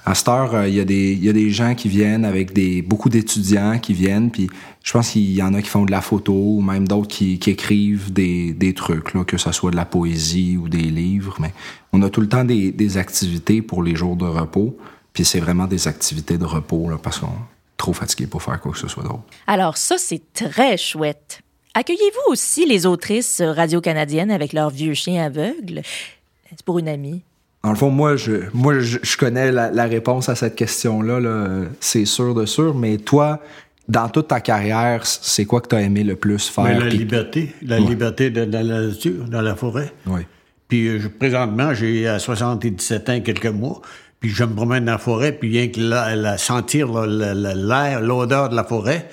À 0.08 0.14
cette 0.14 0.28
heure, 0.28 0.54
euh, 0.54 0.68
il 0.68 0.76
y, 0.76 0.80
a 0.80 0.86
des, 0.86 1.16
y 1.16 1.30
a 1.30 1.34
des 1.34 1.50
gens 1.50 1.74
qui 1.74 1.90
viennent 1.90 2.26
avec 2.26 2.54
des 2.54 2.84
beaucoup 2.84 3.10
d'étudiants 3.10 3.80
qui 3.80 3.94
viennent, 3.94 4.30
puis 4.30 4.48
je 4.84 4.92
pense 4.94 5.10
qu'il 5.10 5.32
y 5.32 5.42
en 5.42 5.56
a 5.56 5.64
qui 5.64 5.70
font 5.70 5.84
de 5.84 5.90
la 5.90 6.02
photo 6.02 6.34
ou 6.34 6.62
même 6.62 6.88
d'autres 6.88 7.08
qui, 7.08 7.40
qui, 7.40 7.50
écrivent 7.50 8.14
des, 8.14 8.54
des 8.54 8.76
trucs, 8.76 9.16
là, 9.16 9.24
que 9.24 9.38
ce 9.38 9.52
soit 9.52 9.72
de 9.72 9.76
la 9.76 9.86
poésie 9.86 10.58
ou 10.58 10.70
des 10.70 10.78
livres. 10.78 11.38
Mais 11.40 11.54
on 11.92 12.04
a 12.04 12.12
tout 12.12 12.22
le 12.22 12.30
temps 12.30 12.44
des, 12.44 12.72
des 12.72 12.98
activités 12.98 13.64
pour 13.64 13.82
les 13.82 13.96
jours 13.96 14.16
de 14.16 14.26
repos, 14.26 14.78
puis 15.12 15.26
c'est 15.26 15.40
vraiment 15.40 15.66
des 15.66 15.88
activités 15.88 16.38
de 16.38 16.46
repos 16.46 16.88
là, 16.88 16.98
parce 17.02 17.18
qu'on 17.18 17.28
est 17.28 17.78
trop 17.78 17.94
fatigué 17.94 18.28
pour 18.28 18.44
faire 18.44 18.60
quoi 18.62 18.74
que 18.74 18.78
ce 18.78 18.88
soit 18.88 19.04
d'autre. 19.04 19.24
Alors 19.48 19.76
ça, 19.76 19.98
c'est 19.98 20.22
très 20.34 20.78
chouette. 20.78 21.42
Accueillez-vous 21.78 22.32
aussi 22.32 22.66
les 22.66 22.86
autrices 22.86 23.42
radio-canadiennes 23.42 24.32
avec 24.32 24.54
leurs 24.54 24.70
vieux 24.70 24.94
chiens 24.94 25.26
aveugles? 25.26 25.82
C'est 26.50 26.64
pour 26.64 26.80
une 26.80 26.88
amie. 26.88 27.22
Dans 27.66 27.72
le 27.72 27.76
fond, 27.76 27.90
moi, 27.90 28.16
je, 28.16 28.32
moi, 28.54 28.80
je, 28.80 29.18
connais 29.18 29.52
la, 29.52 29.84
réponse 29.84 30.30
à 30.30 30.36
cette 30.36 30.56
question-là, 30.56 31.20
-là, 31.20 31.66
c'est 31.82 32.06
sûr 32.06 32.34
de 32.34 32.46
sûr, 32.46 32.76
mais 32.76 32.98
toi, 32.98 33.42
dans 33.90 34.08
toute 34.08 34.30
ta 34.30 34.40
carrière, 34.40 35.06
c'est 35.06 35.44
quoi 35.44 35.60
que 35.60 35.68
tu 35.68 35.76
as 35.76 35.82
aimé 35.82 36.06
le 36.06 36.16
plus 36.16 36.48
faire? 36.48 36.64
Mais 36.64 36.80
la 36.80 36.90
liberté, 36.90 37.54
la 37.62 37.80
liberté 37.80 38.30
de, 38.30 38.46
dans 38.46 38.66
la 38.66 38.82
nature, 38.82 39.26
dans 39.26 39.42
la 39.42 39.56
forêt. 39.56 39.92
Oui. 40.08 40.22
Puis 40.70 40.88
euh, 40.88 41.00
présentement, 41.20 41.74
j'ai 41.74 42.08
77 42.18 43.10
ans, 43.10 43.20
quelques 43.20 43.46
mois, 43.48 43.82
puis 44.22 44.30
je 44.30 44.46
me 44.46 44.56
promène 44.56 44.86
dans 44.86 44.94
la 44.94 44.98
forêt, 44.98 45.34
puis 45.34 45.52
rien 45.52 45.68
que 45.68 45.82
la, 45.82 46.38
sentir 46.38 47.06
l'air, 47.06 48.02
l'odeur 48.02 48.48
de 48.48 48.56
la 48.56 48.64
forêt, 48.64 49.10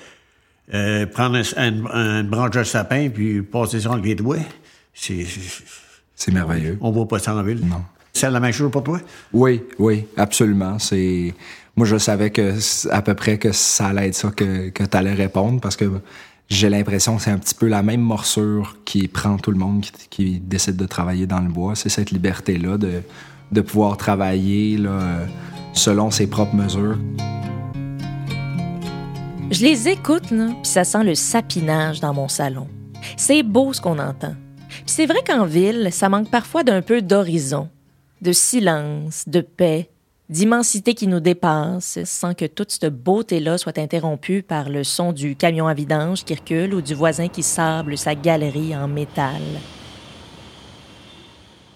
euh, 0.73 1.05
prendre 1.05 1.37
une 1.57 2.27
branche 2.29 2.51
de 2.51 2.63
sapin, 2.63 3.09
puis 3.09 3.41
passer 3.41 3.79
sur 3.79 3.95
le 3.95 4.01
gateway, 4.01 4.41
c'est... 4.93 5.25
C'est 6.15 6.31
merveilleux. 6.31 6.77
On 6.79 6.91
voit 6.91 7.07
pas 7.07 7.19
ça 7.19 7.35
en 7.35 7.43
ville. 7.43 7.65
Non. 7.65 7.81
C'est 8.13 8.29
la 8.29 8.39
même 8.39 8.51
chose 8.51 8.71
pour 8.71 8.83
toi? 8.83 8.99
Oui, 9.33 9.63
oui, 9.79 10.05
absolument. 10.15 10.77
C'est 10.77 11.33
moi 11.75 11.87
je 11.87 11.97
savais 11.97 12.29
que 12.29 12.53
à 12.91 13.01
peu 13.01 13.15
près 13.15 13.39
que 13.39 13.51
ça 13.51 13.87
allait 13.87 14.09
être 14.09 14.15
ça 14.15 14.29
que, 14.29 14.69
que 14.69 14.83
tu 14.83 14.95
allais 14.95 15.13
répondre 15.13 15.59
parce 15.59 15.75
que 15.75 15.89
j'ai 16.49 16.69
l'impression 16.69 17.17
que 17.17 17.23
c'est 17.23 17.31
un 17.31 17.39
petit 17.39 17.55
peu 17.55 17.67
la 17.67 17.81
même 17.81 18.01
morsure 18.01 18.77
qui 18.85 19.07
prend 19.07 19.37
tout 19.37 19.51
le 19.51 19.57
monde 19.57 19.83
qui, 20.09 20.39
décide 20.39 20.75
de 20.75 20.85
travailler 20.85 21.25
dans 21.25 21.39
le 21.39 21.49
bois. 21.49 21.73
C'est 21.75 21.89
cette 21.89 22.11
liberté-là 22.11 22.77
de, 22.77 23.01
de 23.51 23.61
pouvoir 23.61 23.97
travailler 23.97 24.77
là, 24.77 25.25
selon 25.73 26.11
ses 26.11 26.27
propres 26.27 26.55
mesures. 26.55 26.97
Je 29.53 29.63
les 29.63 29.87
écoute, 29.87 30.29
puis 30.29 30.55
ça 30.63 30.83
sent 30.83 31.03
le 31.03 31.13
sapinage 31.13 31.99
dans 31.99 32.11
mon 32.11 32.27
salon. 32.27 32.67
C'est 33.17 33.43
beau 33.43 33.71
ce 33.71 33.79
qu'on 33.79 33.99
entend. 33.99 34.33
Puis 34.67 34.83
c'est 34.87 35.05
vrai 35.05 35.19
qu'en 35.23 35.45
ville, 35.45 35.89
ça 35.91 36.09
manque 36.09 36.31
parfois 36.31 36.63
d'un 36.63 36.81
peu 36.81 37.03
d'horizon 37.03 37.69
de 38.23 38.31
silence, 38.31 39.25
de 39.27 39.41
paix, 39.41 39.91
d'immensité 40.29 40.95
qui 40.95 41.05
nous 41.05 41.19
dépasse, 41.19 41.99
sans 42.03 42.33
que 42.33 42.45
toute 42.45 42.71
cette 42.71 42.95
beauté-là 42.95 43.59
soit 43.59 43.77
interrompue 43.77 44.41
par 44.41 44.69
le 44.69 44.83
son 44.83 45.11
du 45.11 45.35
camion 45.35 45.67
à 45.67 45.75
vidange 45.75 46.23
qui 46.23 46.33
recule 46.33 46.73
ou 46.73 46.81
du 46.81 46.95
voisin 46.95 47.27
qui 47.27 47.43
sable 47.43 47.95
sa 47.95 48.15
galerie 48.15 48.75
en 48.75 48.87
métal. 48.87 49.41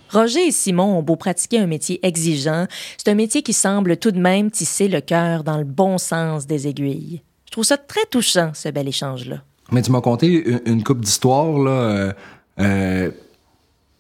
Roger 0.10 0.48
et 0.48 0.52
Simon 0.52 0.98
ont 0.98 1.04
beau 1.04 1.18
pratiquer 1.18 1.60
un 1.60 1.68
métier 1.68 2.00
exigeant, 2.04 2.66
c'est 2.98 3.12
un 3.12 3.16
métier 3.16 3.44
qui 3.44 3.54
semble 3.54 3.98
tout 3.98 4.12
de 4.12 4.20
même 4.20 4.50
tisser 4.50 4.88
le 4.88 5.02
cœur 5.02 5.44
dans 5.44 5.58
le 5.60 5.66
bon 5.66 6.00
sens 6.00 6.48
des 6.48 6.68
aiguilles. 6.68 7.22
Je 7.58 7.62
trouve 7.62 7.70
ça 7.70 7.78
très 7.78 8.06
touchant, 8.12 8.52
ce 8.54 8.70
bel 8.70 8.88
échange-là. 8.88 9.38
Mais 9.72 9.82
tu 9.82 9.92
m'as 9.92 10.02
conté 10.02 10.48
une, 10.68 10.84
coupe 10.84 11.02
d'histoires, 11.02 11.58
là. 11.58 11.72
Euh, 11.72 12.14
euh, 12.60 13.10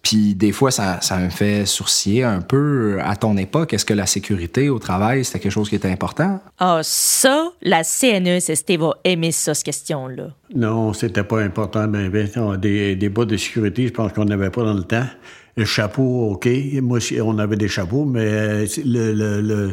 puis 0.03 0.35
des 0.35 0.51
fois, 0.51 0.69
ça, 0.69 1.01
ça 1.01 1.17
me 1.17 1.31
fait 1.31 1.65
sourciller 1.65 2.23
un 2.23 2.41
peu. 2.41 2.99
À 3.01 3.15
ton 3.15 3.35
époque, 3.35 3.73
est-ce 3.73 3.83
que 3.83 3.95
la 3.95 4.05
sécurité 4.05 4.69
au 4.69 4.77
travail, 4.77 5.25
c'était 5.25 5.39
quelque 5.39 5.53
chose 5.53 5.69
qui 5.69 5.75
était 5.75 5.89
important? 5.89 6.39
Ah, 6.59 6.81
ça, 6.83 7.49
la 7.63 7.83
CNESST 7.83 8.77
va 8.77 8.93
aimer 9.03 9.31
ça, 9.31 9.55
cette 9.55 9.65
question-là. 9.65 10.27
Non, 10.53 10.93
c'était 10.93 11.23
pas 11.23 11.41
important. 11.41 11.87
Ben, 11.87 12.09
ben, 12.11 12.57
des, 12.57 12.95
des 12.95 13.09
bas 13.09 13.25
de 13.25 13.37
sécurité, 13.37 13.87
je 13.87 13.93
pense 13.93 14.13
qu'on 14.13 14.25
n'avait 14.25 14.51
pas 14.51 14.65
dans 14.65 14.75
le 14.75 14.83
temps. 14.83 15.07
Le 15.55 15.65
chapeau, 15.65 16.29
OK. 16.33 16.47
Moi, 16.79 16.99
on 17.23 17.39
avait 17.39 17.57
des 17.57 17.69
chapeaux, 17.69 18.05
mais 18.05 18.65
le, 18.85 19.41
le, 19.41 19.71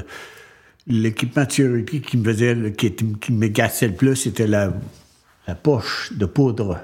l'équipement 0.86 1.44
de 1.44 1.52
sécurité 1.52 2.00
qui 2.00 2.16
me 2.16 2.24
faisait, 2.24 2.72
qui, 2.72 2.92
qui 2.92 3.32
me 3.32 3.48
gassait 3.48 3.88
le 3.88 3.94
plus, 3.94 4.16
c'était 4.16 4.46
la, 4.46 4.72
la 5.46 5.54
poche 5.54 6.12
de 6.14 6.26
poudre. 6.26 6.78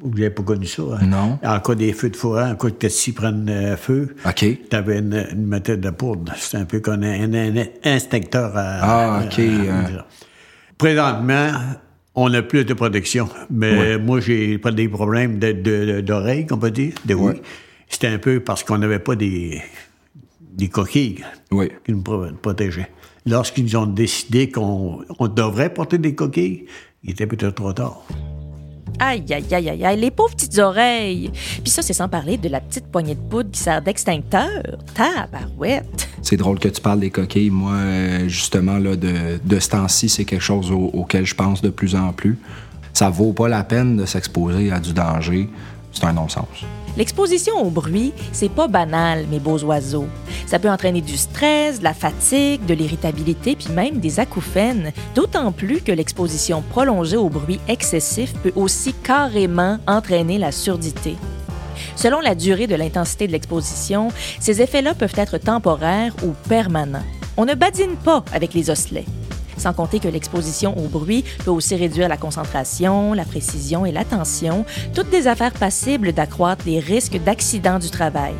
Vous 0.00 0.10
n'avez 0.10 0.30
pas 0.30 0.44
connu 0.44 0.66
ça. 0.66 0.82
Hein? 0.82 1.06
Non. 1.06 1.38
En 1.42 1.58
cas 1.58 1.74
des 1.74 1.92
feux 1.92 2.10
de 2.10 2.16
forêt, 2.16 2.50
en 2.50 2.54
cas 2.54 2.70
que 2.70 2.86
tu 2.86 3.12
prenne 3.12 3.48
euh, 3.48 3.76
feu, 3.76 4.14
OK. 4.24 4.46
tu 4.70 4.76
avais 4.76 5.00
une, 5.00 5.26
une, 5.32 5.46
méthode 5.46 5.80
de 5.80 5.90
poudre. 5.90 6.32
C'est 6.36 6.58
un 6.58 6.64
peu 6.64 6.78
comme 6.78 7.02
un, 7.02 7.34
un, 7.34 7.64
instincteur 7.82 8.52
à, 8.56 8.78
Ah, 8.82 9.22
OK. 9.24 9.40
Présentement, 10.78 11.50
on 12.14 12.32
a 12.32 12.42
plus 12.42 12.64
de 12.64 12.74
protection. 12.74 13.28
Mais 13.50 13.98
moi, 13.98 14.20
j'ai 14.20 14.58
pas 14.58 14.70
des 14.70 14.88
problèmes 14.88 15.40
d'oreilles, 15.40 16.44
de, 16.44 16.54
on 16.54 16.58
peut 16.58 16.70
dire. 16.70 16.94
De 17.04 17.14
oui. 17.14 17.34
C'était 17.88 18.08
un 18.08 18.18
peu 18.18 18.40
parce 18.40 18.62
qu'on 18.62 18.78
n'avait 18.78 19.00
pas 19.00 19.16
des, 19.16 19.60
des 20.54 20.68
coquilles 20.68 21.24
qui 21.50 21.92
nous 21.92 22.02
protégeaient. 22.42 22.90
Lorsqu'ils 23.26 23.76
ont 23.76 23.86
décidé 23.86 24.50
qu'on 24.50 25.02
devrait 25.34 25.72
porter 25.72 25.98
des 25.98 26.14
coquilles, 26.14 26.66
il 27.02 27.10
était 27.10 27.26
peut-être 27.26 27.54
trop 27.54 27.72
tard. 27.72 28.02
Aïe, 29.00 29.24
aïe, 29.30 29.44
aïe, 29.52 29.70
aïe, 29.70 29.84
aïe, 29.84 30.00
les 30.00 30.10
pauvres 30.10 30.34
petites 30.34 30.58
oreilles. 30.58 31.30
Puis 31.62 31.70
ça, 31.70 31.82
c'est 31.82 31.92
sans 31.92 32.08
parler 32.08 32.36
de 32.36 32.48
la 32.48 32.60
petite 32.60 32.86
poignée 32.86 33.14
de 33.14 33.20
poudre 33.20 33.50
qui 33.50 33.58
sert 33.58 33.82
d'extincteur. 33.82 34.62
Tabarouette. 34.94 36.08
C'est 36.22 36.36
drôle 36.36 36.58
que 36.58 36.68
tu 36.68 36.80
parles 36.80 37.00
des 37.00 37.10
coquilles. 37.10 37.50
Moi, 37.50 37.72
euh, 37.72 38.28
justement, 38.28 38.78
là, 38.78 38.94
de, 38.94 39.40
de 39.42 39.58
ce 39.58 39.70
temps-ci, 39.70 40.08
c'est 40.08 40.24
quelque 40.24 40.42
chose 40.42 40.70
auquel 40.70 41.26
je 41.26 41.34
pense 41.34 41.60
de 41.60 41.70
plus 41.70 41.96
en 41.96 42.12
plus. 42.12 42.38
Ça 42.92 43.10
vaut 43.10 43.32
pas 43.32 43.48
la 43.48 43.64
peine 43.64 43.96
de 43.96 44.06
s'exposer 44.06 44.70
à 44.70 44.78
du 44.78 44.92
danger. 44.92 45.48
C'est 45.92 46.04
un 46.04 46.12
non-sens. 46.12 46.64
L'exposition 46.96 47.54
au 47.60 47.70
bruit, 47.70 48.12
c'est 48.32 48.48
pas 48.48 48.68
banal, 48.68 49.26
mes 49.30 49.40
beaux 49.40 49.58
oiseaux. 49.64 50.06
Ça 50.46 50.58
peut 50.58 50.70
entraîner 50.70 51.00
du 51.00 51.16
stress, 51.16 51.80
de 51.80 51.84
la 51.84 51.94
fatigue, 51.94 52.64
de 52.66 52.74
l'irritabilité, 52.74 53.56
puis 53.56 53.72
même 53.72 53.98
des 53.98 54.20
acouphènes, 54.20 54.92
d'autant 55.14 55.50
plus 55.50 55.80
que 55.80 55.92
l'exposition 55.92 56.62
prolongée 56.62 57.16
au 57.16 57.28
bruit 57.28 57.60
excessif 57.66 58.32
peut 58.42 58.52
aussi 58.54 58.92
carrément 58.92 59.78
entraîner 59.86 60.38
la 60.38 60.52
surdité. 60.52 61.16
Selon 61.96 62.20
la 62.20 62.34
durée 62.34 62.66
de 62.66 62.76
l'intensité 62.76 63.26
de 63.26 63.32
l'exposition, 63.32 64.08
ces 64.38 64.62
effets-là 64.62 64.94
peuvent 64.94 65.14
être 65.16 65.38
temporaires 65.38 66.14
ou 66.24 66.32
permanents. 66.48 67.04
On 67.36 67.44
ne 67.44 67.54
badine 67.54 67.96
pas 67.96 68.24
avec 68.32 68.54
les 68.54 68.70
osselets. 68.70 69.06
Sans 69.56 69.72
compter 69.72 70.00
que 70.00 70.08
l'exposition 70.08 70.76
au 70.78 70.88
bruit 70.88 71.24
peut 71.44 71.50
aussi 71.50 71.76
réduire 71.76 72.08
la 72.08 72.16
concentration, 72.16 73.12
la 73.12 73.24
précision 73.24 73.86
et 73.86 73.92
l'attention, 73.92 74.64
toutes 74.94 75.10
des 75.10 75.26
affaires 75.26 75.52
passibles 75.52 76.12
d'accroître 76.12 76.64
les 76.66 76.80
risques 76.80 77.18
d'accidents 77.24 77.78
du 77.78 77.90
travail. 77.90 78.34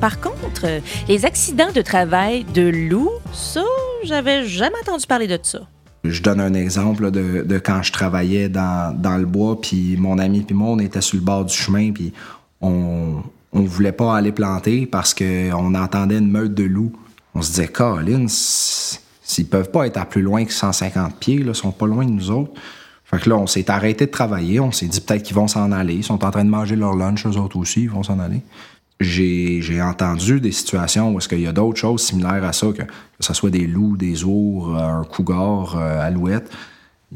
Par 0.00 0.20
contre, 0.20 0.66
les 1.08 1.24
accidents 1.24 1.72
de 1.74 1.80
travail 1.80 2.44
de 2.44 2.68
loups, 2.68 3.10
ça, 3.32 3.64
j'avais 4.04 4.44
jamais 4.46 4.76
entendu 4.82 5.06
parler 5.06 5.26
de 5.26 5.38
ça. 5.42 5.60
Je 6.04 6.22
donne 6.22 6.40
un 6.40 6.54
exemple 6.54 7.10
de, 7.10 7.58
quand 7.58 7.82
je 7.82 7.92
travaillais 7.92 8.48
dans, 8.48 9.18
le 9.18 9.24
bois, 9.24 9.60
puis 9.60 9.96
mon 9.96 10.18
ami 10.18 10.42
puis 10.42 10.54
moi, 10.54 10.68
on 10.70 10.78
était 10.78 11.00
sur 11.00 11.16
le 11.16 11.24
bord 11.24 11.44
du 11.44 11.54
chemin, 11.54 11.92
puis 11.92 12.12
on, 12.60 13.22
on 13.52 13.62
voulait 13.62 13.92
pas 13.92 14.16
aller 14.16 14.32
planter 14.32 14.86
parce 14.86 15.14
qu'on 15.14 15.74
entendait 15.74 16.18
une 16.18 16.30
meute 16.30 16.54
de 16.54 16.64
loups. 16.64 16.92
On 17.34 17.42
se 17.42 17.50
disait, 17.50 17.68
Colin, 17.68 18.26
S'ils 19.26 19.48
peuvent 19.48 19.70
pas 19.72 19.88
être 19.88 19.96
à 19.96 20.06
plus 20.06 20.22
loin 20.22 20.44
que 20.44 20.52
150 20.52 21.16
pieds, 21.16 21.38
là, 21.42 21.52
sont 21.52 21.72
pas 21.72 21.86
loin 21.86 22.04
de 22.04 22.10
nous 22.10 22.30
autres. 22.30 22.52
Fait 23.04 23.18
que 23.18 23.28
là, 23.28 23.36
on 23.36 23.48
s'est 23.48 23.68
arrêté 23.70 24.06
de 24.06 24.10
travailler. 24.10 24.60
On 24.60 24.70
s'est 24.70 24.86
dit 24.86 25.00
peut-être 25.00 25.24
qu'ils 25.24 25.34
vont 25.34 25.48
s'en 25.48 25.72
aller. 25.72 25.94
Ils 25.94 26.04
sont 26.04 26.24
en 26.24 26.30
train 26.30 26.44
de 26.44 26.50
manger 26.50 26.76
leur 26.76 26.94
lunch, 26.94 27.26
eux 27.26 27.36
autres 27.36 27.56
aussi, 27.56 27.82
ils 27.82 27.90
vont 27.90 28.04
s'en 28.04 28.20
aller. 28.20 28.40
J'ai 29.00 29.82
entendu 29.82 30.40
des 30.40 30.52
situations 30.52 31.12
où 31.12 31.18
est-ce 31.18 31.28
qu'il 31.28 31.40
y 31.40 31.46
a 31.46 31.52
d'autres 31.52 31.78
choses 31.78 32.02
similaires 32.02 32.44
à 32.44 32.52
ça, 32.52 32.68
que, 32.68 32.82
ce 33.18 33.34
soit 33.34 33.50
des 33.50 33.66
loups, 33.66 33.96
des 33.96 34.22
ours, 34.24 34.68
un 34.80 35.04
cougar, 35.04 35.76
euh, 35.76 36.06
alouette 36.06 36.50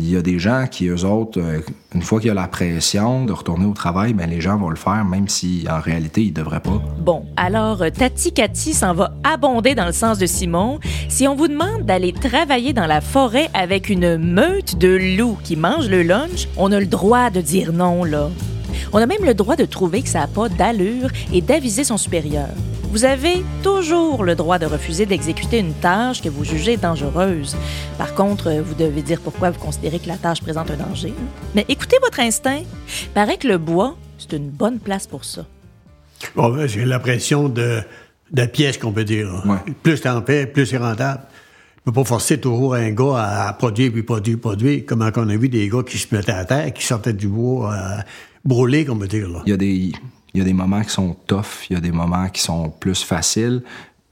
il 0.00 0.10
y 0.10 0.16
a 0.16 0.22
des 0.22 0.38
gens 0.38 0.66
qui, 0.70 0.86
eux 0.86 1.04
autres, 1.04 1.40
euh, 1.40 1.60
une 1.94 2.02
fois 2.02 2.20
qu'il 2.20 2.28
y 2.28 2.30
a 2.30 2.34
la 2.34 2.48
pression 2.48 3.24
de 3.24 3.32
retourner 3.32 3.66
au 3.66 3.72
travail, 3.72 4.12
ben, 4.14 4.28
les 4.28 4.40
gens 4.40 4.56
vont 4.56 4.70
le 4.70 4.76
faire, 4.76 5.04
même 5.04 5.28
si 5.28 5.66
en 5.70 5.80
réalité, 5.80 6.22
ils 6.22 6.30
ne 6.30 6.34
devraient 6.34 6.60
pas. 6.60 6.80
Bon, 6.98 7.24
alors 7.36 7.82
euh, 7.82 7.90
Tati 7.90 8.32
Cathy 8.32 8.72
s'en 8.72 8.94
va 8.94 9.12
abonder 9.24 9.74
dans 9.74 9.86
le 9.86 9.92
sens 9.92 10.18
de 10.18 10.26
Simon. 10.26 10.80
Si 11.08 11.28
on 11.28 11.34
vous 11.34 11.48
demande 11.48 11.84
d'aller 11.84 12.12
travailler 12.12 12.72
dans 12.72 12.86
la 12.86 13.00
forêt 13.00 13.48
avec 13.54 13.88
une 13.88 14.16
meute 14.16 14.78
de 14.78 15.16
loups 15.18 15.38
qui 15.44 15.56
mangent 15.56 15.88
le 15.88 16.02
lunch, 16.02 16.48
on 16.56 16.72
a 16.72 16.80
le 16.80 16.86
droit 16.86 17.30
de 17.30 17.40
dire 17.40 17.72
non, 17.72 18.04
là. 18.04 18.28
On 18.92 18.98
a 18.98 19.06
même 19.06 19.24
le 19.24 19.34
droit 19.34 19.56
de 19.56 19.64
trouver 19.64 20.02
que 20.02 20.08
ça 20.08 20.20
n'a 20.20 20.26
pas 20.26 20.48
d'allure 20.48 21.10
et 21.32 21.40
d'aviser 21.40 21.84
son 21.84 21.98
supérieur. 21.98 22.48
Vous 22.92 23.04
avez 23.04 23.44
toujours 23.62 24.24
le 24.24 24.34
droit 24.34 24.58
de 24.58 24.66
refuser 24.66 25.06
d'exécuter 25.06 25.60
une 25.60 25.74
tâche 25.74 26.20
que 26.20 26.28
vous 26.28 26.44
jugez 26.44 26.76
dangereuse. 26.76 27.56
Par 27.96 28.14
contre, 28.14 28.50
vous 28.50 28.74
devez 28.74 29.02
dire 29.02 29.20
pourquoi 29.20 29.50
vous 29.50 29.60
considérez 29.60 30.00
que 30.00 30.08
la 30.08 30.16
tâche 30.16 30.40
présente 30.40 30.72
un 30.72 30.76
danger. 30.76 31.14
Mais 31.54 31.64
écoutez 31.68 31.98
votre 32.02 32.18
instinct. 32.18 32.62
Paraît 33.14 33.36
que 33.36 33.46
le 33.46 33.58
bois, 33.58 33.96
c'est 34.18 34.36
une 34.36 34.50
bonne 34.50 34.80
place 34.80 35.06
pour 35.06 35.24
ça. 35.24 35.46
Bon, 36.34 36.50
ben, 36.50 36.66
j'ai 36.66 36.84
l'impression 36.84 37.48
de, 37.48 37.80
de 38.32 38.46
pièce 38.46 38.76
qu'on 38.76 38.92
peut 38.92 39.04
dire. 39.04 39.28
Plus 39.82 40.00
t'en 40.00 40.22
fais, 40.24 40.46
plus 40.46 40.66
c'est 40.66 40.76
rentable. 40.76 41.22
ne 41.86 41.92
peut 41.92 42.00
pas 42.00 42.04
forcer 42.04 42.38
toujours 42.38 42.74
un 42.74 42.90
gars 42.90 43.46
à, 43.46 43.52
produire, 43.52 43.92
puis 43.92 44.02
produire, 44.02 44.38
produire. 44.38 44.84
Comme 44.86 45.08
on 45.14 45.28
a 45.28 45.36
vu 45.36 45.48
des 45.48 45.68
gars 45.68 45.82
qui 45.86 45.96
se 45.96 46.12
mettaient 46.12 46.32
à 46.32 46.44
terre, 46.44 46.72
qui 46.72 46.84
sortaient 46.84 47.12
du 47.12 47.28
bois 47.28 47.72
euh, 47.72 48.00
brûlé, 48.44 48.84
qu'on 48.84 48.96
peut 48.96 49.08
dire. 49.08 49.28
Là. 49.28 49.42
Il 49.46 49.50
y 49.50 49.54
a 49.54 49.56
des 49.56 49.92
il 50.34 50.38
y 50.38 50.40
a 50.40 50.44
des 50.44 50.52
moments 50.52 50.82
qui 50.82 50.90
sont 50.90 51.16
tough, 51.26 51.66
il 51.68 51.74
y 51.74 51.76
a 51.76 51.80
des 51.80 51.90
moments 51.90 52.28
qui 52.28 52.40
sont 52.40 52.70
plus 52.70 53.02
faciles, 53.02 53.62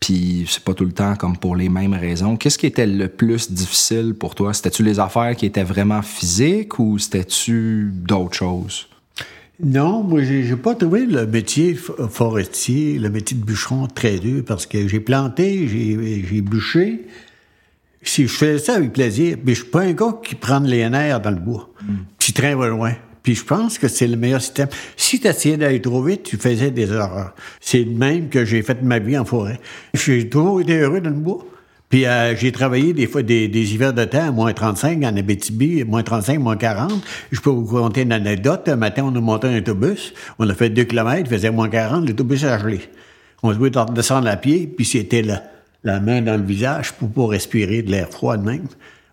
puis 0.00 0.46
c'est 0.48 0.62
pas 0.62 0.74
tout 0.74 0.84
le 0.84 0.92
temps 0.92 1.16
comme 1.16 1.36
pour 1.36 1.56
les 1.56 1.68
mêmes 1.68 1.94
raisons. 1.94 2.36
Qu'est-ce 2.36 2.58
qui 2.58 2.66
était 2.66 2.86
le 2.86 3.08
plus 3.08 3.50
difficile 3.50 4.14
pour 4.18 4.34
toi? 4.34 4.52
C'était-tu 4.52 4.82
les 4.82 5.00
affaires 5.00 5.34
qui 5.36 5.46
étaient 5.46 5.64
vraiment 5.64 6.02
physiques 6.02 6.78
ou 6.78 6.98
c'était-tu 6.98 7.90
d'autres 7.92 8.36
choses? 8.36 8.88
Non, 9.60 10.04
moi, 10.04 10.22
j'ai 10.22 10.56
pas 10.56 10.76
trouvé 10.76 11.04
le 11.04 11.26
métier 11.26 11.74
forestier, 11.74 12.98
le 12.98 13.10
métier 13.10 13.36
de 13.36 13.44
bûcheron 13.44 13.88
très 13.88 14.18
dur 14.18 14.44
parce 14.46 14.66
que 14.66 14.86
j'ai 14.86 15.00
planté, 15.00 15.66
j'ai 15.66 16.40
bûché. 16.42 17.06
Si 18.02 18.28
je 18.28 18.32
fais 18.32 18.58
ça 18.58 18.76
avec 18.76 18.92
plaisir, 18.92 19.36
mais 19.44 19.54
je 19.54 19.62
suis 19.62 19.70
pas 19.70 19.82
un 19.82 19.92
gars 19.92 20.16
qui 20.22 20.36
prend 20.36 20.60
les 20.60 20.88
nerfs 20.88 21.20
dans 21.20 21.32
le 21.32 21.40
bois. 21.40 21.68
Mm. 21.82 21.94
Puis 22.18 22.32
train 22.32 22.54
va 22.54 22.68
loin. 22.68 22.94
Puis 23.28 23.34
je 23.34 23.44
pense 23.44 23.76
que 23.76 23.88
c'est 23.88 24.06
le 24.06 24.16
meilleur 24.16 24.40
système. 24.40 24.68
Si 24.96 25.20
tu 25.20 25.26
essayais 25.26 25.58
d'aller 25.58 25.82
trop 25.82 26.02
vite, 26.02 26.22
tu 26.22 26.38
faisais 26.38 26.70
des 26.70 26.90
erreurs. 26.90 27.34
C'est 27.60 27.80
le 27.80 27.90
même 27.90 28.30
que 28.30 28.46
j'ai 28.46 28.62
fait 28.62 28.80
ma 28.80 29.00
vie 29.00 29.18
en 29.18 29.26
forêt. 29.26 29.60
J'ai 29.92 30.30
toujours 30.30 30.62
été 30.62 30.78
heureux 30.78 31.02
dans 31.02 31.10
le 31.10 31.16
bois. 31.16 31.44
Puis 31.90 32.06
euh, 32.06 32.34
j'ai 32.36 32.52
travaillé 32.52 32.94
des 32.94 33.06
fois 33.06 33.22
des, 33.22 33.74
hivers 33.74 33.92
de 33.92 34.06
temps 34.06 34.28
à 34.28 34.30
moins 34.30 34.54
35 34.54 35.04
en 35.04 35.14
Abitibi, 35.14 35.84
moins 35.84 36.02
35, 36.02 36.38
moins 36.38 36.56
40. 36.56 36.90
Je 37.30 37.38
peux 37.42 37.50
vous 37.50 37.66
raconter 37.66 38.00
une 38.00 38.12
anecdote. 38.12 38.66
Un 38.66 38.76
matin, 38.76 39.04
on 39.04 39.14
a 39.14 39.20
monté 39.20 39.46
un 39.46 39.58
autobus. 39.58 40.14
On 40.38 40.48
a 40.48 40.54
fait 40.54 40.70
deux 40.70 40.84
kilomètres, 40.84 41.24
il 41.26 41.28
faisait 41.28 41.50
moins 41.50 41.68
40, 41.68 42.08
l'autobus 42.08 42.44
a 42.44 42.58
gelé. 42.58 42.80
On 43.42 43.52
se 43.52 43.58
de 43.58 43.92
descendre 43.92 44.28
à 44.28 44.36
pied, 44.36 44.72
puis 44.74 44.86
c'était 44.86 45.20
la, 45.20 45.42
la 45.84 46.00
main 46.00 46.22
dans 46.22 46.38
le 46.38 46.46
visage 46.46 46.94
pour 46.94 47.10
pas 47.10 47.26
respirer 47.26 47.82
de 47.82 47.90
l'air 47.90 48.08
froid 48.08 48.38
de 48.38 48.46
même. 48.46 48.68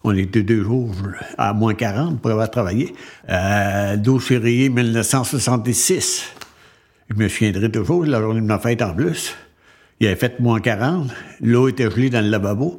On 0.07 0.15
était 0.15 0.43
deux 0.43 0.63
jours 0.63 0.93
à 1.35 1.51
moins 1.53 1.73
40 1.73 2.21
pour 2.21 2.29
avoir 2.29 2.51
travaillé. 2.51 2.93
Euh, 3.27 3.97
12 3.97 4.23
février 4.23 4.69
1966. 4.69 6.31
Je 7.09 7.15
me 7.15 7.27
souviendrai 7.27 7.71
toujours, 7.71 8.05
la 8.05 8.21
journée 8.21 8.41
de 8.41 8.45
ma 8.45 8.59
fête 8.59 8.83
en 8.83 8.93
plus. 8.93 9.33
Il 9.99 10.05
avait 10.05 10.15
fait 10.15 10.39
moins 10.39 10.59
40. 10.59 11.09
L'eau 11.41 11.69
était 11.69 11.89
gelée 11.89 12.11
dans 12.11 12.23
le 12.23 12.29
lavabo. 12.29 12.77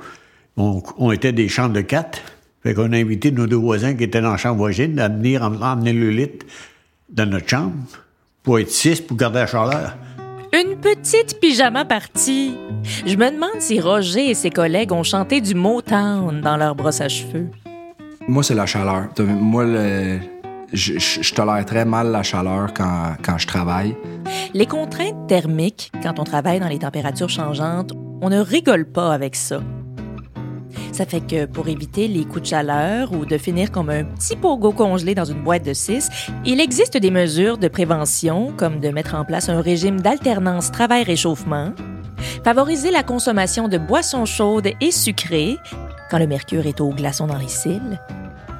On, 0.57 1.11
était 1.11 1.33
des 1.33 1.49
chambres 1.49 1.75
de 1.75 1.81
quatre. 1.81 2.21
Fait 2.63 2.75
qu'on 2.75 2.93
a 2.93 2.97
invité 2.97 3.33
nos 3.33 3.49
deux 3.49 3.57
voisins 3.57 3.95
qui 3.95 4.05
étaient 4.05 4.21
dans 4.21 4.31
la 4.31 4.37
chambre 4.37 4.59
voisine 4.59 4.97
à 5.01 5.09
venir 5.09 5.43
emmener 5.43 5.93
le 5.93 6.11
lit 6.11 6.31
dans 7.09 7.29
notre 7.29 7.49
chambre 7.49 7.75
pour 8.45 8.61
être 8.61 8.71
six 8.71 9.01
pour 9.01 9.17
garder 9.17 9.41
la 9.41 9.47
chaleur. 9.49 9.97
Une 10.59 10.77
petite 10.77 11.39
pyjama 11.39 11.85
partie. 11.85 12.57
Je 13.05 13.15
me 13.17 13.31
demande 13.31 13.61
si 13.61 13.79
Roger 13.79 14.31
et 14.31 14.35
ses 14.35 14.49
collègues 14.49 14.91
ont 14.91 15.03
chanté 15.03 15.43
du 15.43 15.55
Motown 15.55 16.41
dans 16.41 16.57
leur 16.57 16.75
brosse 16.75 17.03
à 17.03 17.11
cheveux. 17.11 17.51
Moi, 18.27 18.43
c'est 18.43 18.55
la 18.55 18.65
chaleur. 18.65 19.09
Moi, 19.19 19.67
je, 20.73 20.99
je, 20.99 21.35
tolère 21.35 21.63
très 21.67 21.85
mal 21.85 22.11
la 22.11 22.23
chaleur 22.23 22.73
quand, 22.73 23.17
quand 23.23 23.37
je 23.37 23.47
travaille. 23.47 23.95
Les 24.55 24.65
contraintes 24.65 25.27
thermiques, 25.29 25.93
quand 26.03 26.19
on 26.19 26.25
travaille 26.25 26.59
dans 26.59 26.69
les 26.69 26.79
températures 26.79 27.29
changeantes, 27.29 27.93
on 28.23 28.31
ne 28.31 28.41
rigole 28.41 28.87
pas 28.87 29.13
avec 29.13 29.37
ça. 29.37 29.61
Ça 30.93 31.07
fait 31.07 31.21
que 31.21 31.47
pour 31.47 31.69
éviter 31.69 32.09
les 32.09 32.25
coups 32.25 32.43
de 32.43 32.47
chaleur 32.47 33.13
ou 33.13 33.25
de 33.25 33.39
finir 33.39 33.71
comme 33.71 33.91
un 33.91 34.05
petit 34.05 34.37
pogo 34.37 34.73
congelé 34.73 35.15
dans 35.15 35.25
une 35.25 35.43
boîte 35.43 35.65
de 35.65 35.73
6, 35.73 36.09
il 36.45 36.61
existe 36.61 36.97
des 36.97 37.11
mesures 37.11 37.59
de 37.59 37.69
prévention 37.69 38.53
comme 38.57 38.81
de 38.81 38.89
mettre 38.89 39.15
en 39.15 39.25
place 39.25 39.49
un 39.49 39.61
régime 39.61 40.01
d'alternance 40.01 40.71
travail-réchauffement, 40.73 41.73
favoriser 42.45 42.91
la 42.91 43.03
consommation 43.03 43.69
de 43.69 43.79
boissons 43.79 44.25
chaudes 44.27 44.71
et 44.81 44.91
sucrées 44.91 45.57
quand 46.11 46.19
le 46.19 46.27
mercure 46.27 46.67
est 46.67 46.81
au 46.81 46.91
glaçon 46.91 47.27
dans 47.27 47.39
les 47.39 47.49
cils, 47.49 48.01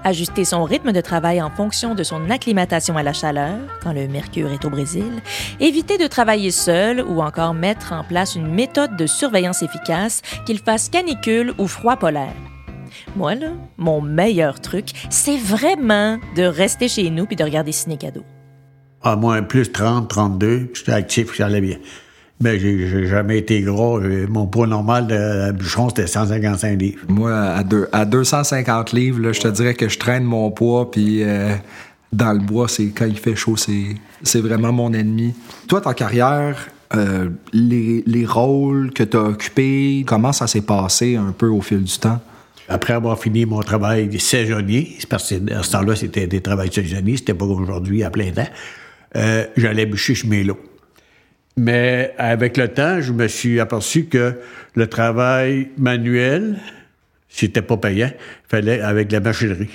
ajuster 0.07 0.45
son 0.45 0.63
rythme 0.63 0.93
de 0.93 1.01
travail 1.01 1.43
en 1.43 1.51
fonction 1.51 1.97
de 1.97 2.05
son 2.05 2.31
acclimatation 2.31 2.97
à 2.97 3.03
la 3.03 3.13
chaleur, 3.13 3.59
quand 3.83 3.93
le 3.93 4.07
mercure 4.07 4.53
est 4.53 4.65
au 4.65 4.71
Brésil, 4.71 5.11
éviter 5.59 5.99
de 5.99 6.07
travailler 6.07 6.53
seul 6.53 7.03
ou 7.03 7.21
encore 7.21 7.55
mettre 7.55 7.93
en 7.93 8.05
place 8.05 8.37
une 8.37 8.47
méthode 8.47 8.97
de 8.97 9.07
surveillance 9.07 9.63
efficace, 9.63 10.23
qu'il 10.47 10.61
fasse 10.61 10.89
canicule 10.89 11.55
ou 11.59 11.67
froid 11.67 11.97
polaire. 11.97 12.35
Moi, 13.17 13.35
là, 13.35 13.49
mon 13.79 14.01
meilleur 14.01 14.61
truc, 14.61 14.91
c'est 15.11 15.39
vraiment 15.39 16.19
de 16.37 16.45
rester 16.45 16.87
chez 16.87 17.11
nous 17.11 17.27
puis 17.27 17.35
de 17.35 17.43
regarder 17.43 17.73
ciné 17.73 17.97
cadeau. 17.97 18.23
À 19.03 19.17
moins 19.17 19.43
plus 19.43 19.73
30, 19.73 20.09
32, 20.09 20.71
j'étais 20.73 20.93
actif, 20.93 21.35
j'allais 21.35 21.61
bien. 21.61 21.79
Ben, 22.39 22.61
j'ai 22.61 23.07
jamais 23.07 23.39
été 23.39 23.63
gros. 23.63 23.99
Euh, 23.99 24.27
mon 24.29 24.47
poids 24.47 24.67
normal 24.67 25.07
de 25.07 25.53
bûcheron, 25.53 25.89
c'était 25.89 26.07
155 26.07 26.79
livres. 26.79 27.01
Moi, 27.09 27.33
à, 27.33 27.65
deux, 27.65 27.89
à 27.93 28.05
250 28.05 28.93
livres, 28.93 29.21
là, 29.21 29.33
je 29.33 29.41
te 29.41 29.49
dirais 29.49 29.75
que 29.75 29.89
je 29.89 29.99
traîne 29.99 30.25
mon 30.25 30.51
poids, 30.51 30.91
puis 30.91 31.23
euh, 31.23 31.55
dans 32.13 32.35
le 32.35 32.41
bois, 32.41 32.69
c'est 32.69 32.89
quand 32.89 33.07
il 33.07 33.17
fait 33.17 33.35
chaud, 33.35 33.57
c'est 33.57 34.41
vraiment 34.41 34.71
mon 34.71 34.93
ennemi. 34.93 35.35
Toi, 35.67 35.81
ta 35.81 35.95
carrière, 35.95 36.69
euh, 36.95 37.31
les, 37.55 38.05
les, 38.07 38.27
rôles 38.27 38.93
que 38.93 39.03
tu 39.03 39.17
as 39.17 39.23
occupés, 39.23 40.05
comment 40.07 40.33
ça 40.33 40.47
s'est 40.47 40.61
passé 40.61 41.17
un 41.17 41.33
peu 41.33 41.49
au 41.49 41.63
fil 41.63 41.83
du 41.83 41.99
temps? 41.99 42.21
Après 42.69 42.93
avoir 42.93 43.19
fini 43.19 43.47
mon 43.47 43.61
travail 43.61 44.09
de 44.09 44.19
saisonnier, 44.19 44.99
parce 45.09 45.31
que 45.31 45.55
à 45.55 45.63
ce 45.63 45.71
temps-là, 45.71 45.97
c'était 45.97 46.27
des 46.27 46.43
travails 46.43 46.71
saisonniers, 46.71 47.17
c'était 47.17 47.35
pas 47.35 47.47
comme 47.47 47.63
aujourd'hui 47.63 48.05
à 48.05 48.11
plein 48.11 48.31
temps, 48.31 48.49
j'allais 49.57 49.87
bûcher 49.87 50.15
chez 50.15 50.29
Mélo. 50.29 50.59
Mais 51.57 52.15
avec 52.19 52.59
le 52.59 52.69
temps, 52.69 53.01
je 53.01 53.13
me 53.13 53.29
suis 53.29 53.61
aperçu 53.61 54.05
que 54.05 54.35
le 54.75 54.87
travail 54.89 55.71
manuel, 55.79 56.59
c'était 57.31 57.63
pas 57.63 57.79
payant. 57.79 58.11
Fallait 58.49 58.81
avec 58.81 59.11
la 59.11 59.21
machinerie. 59.21 59.71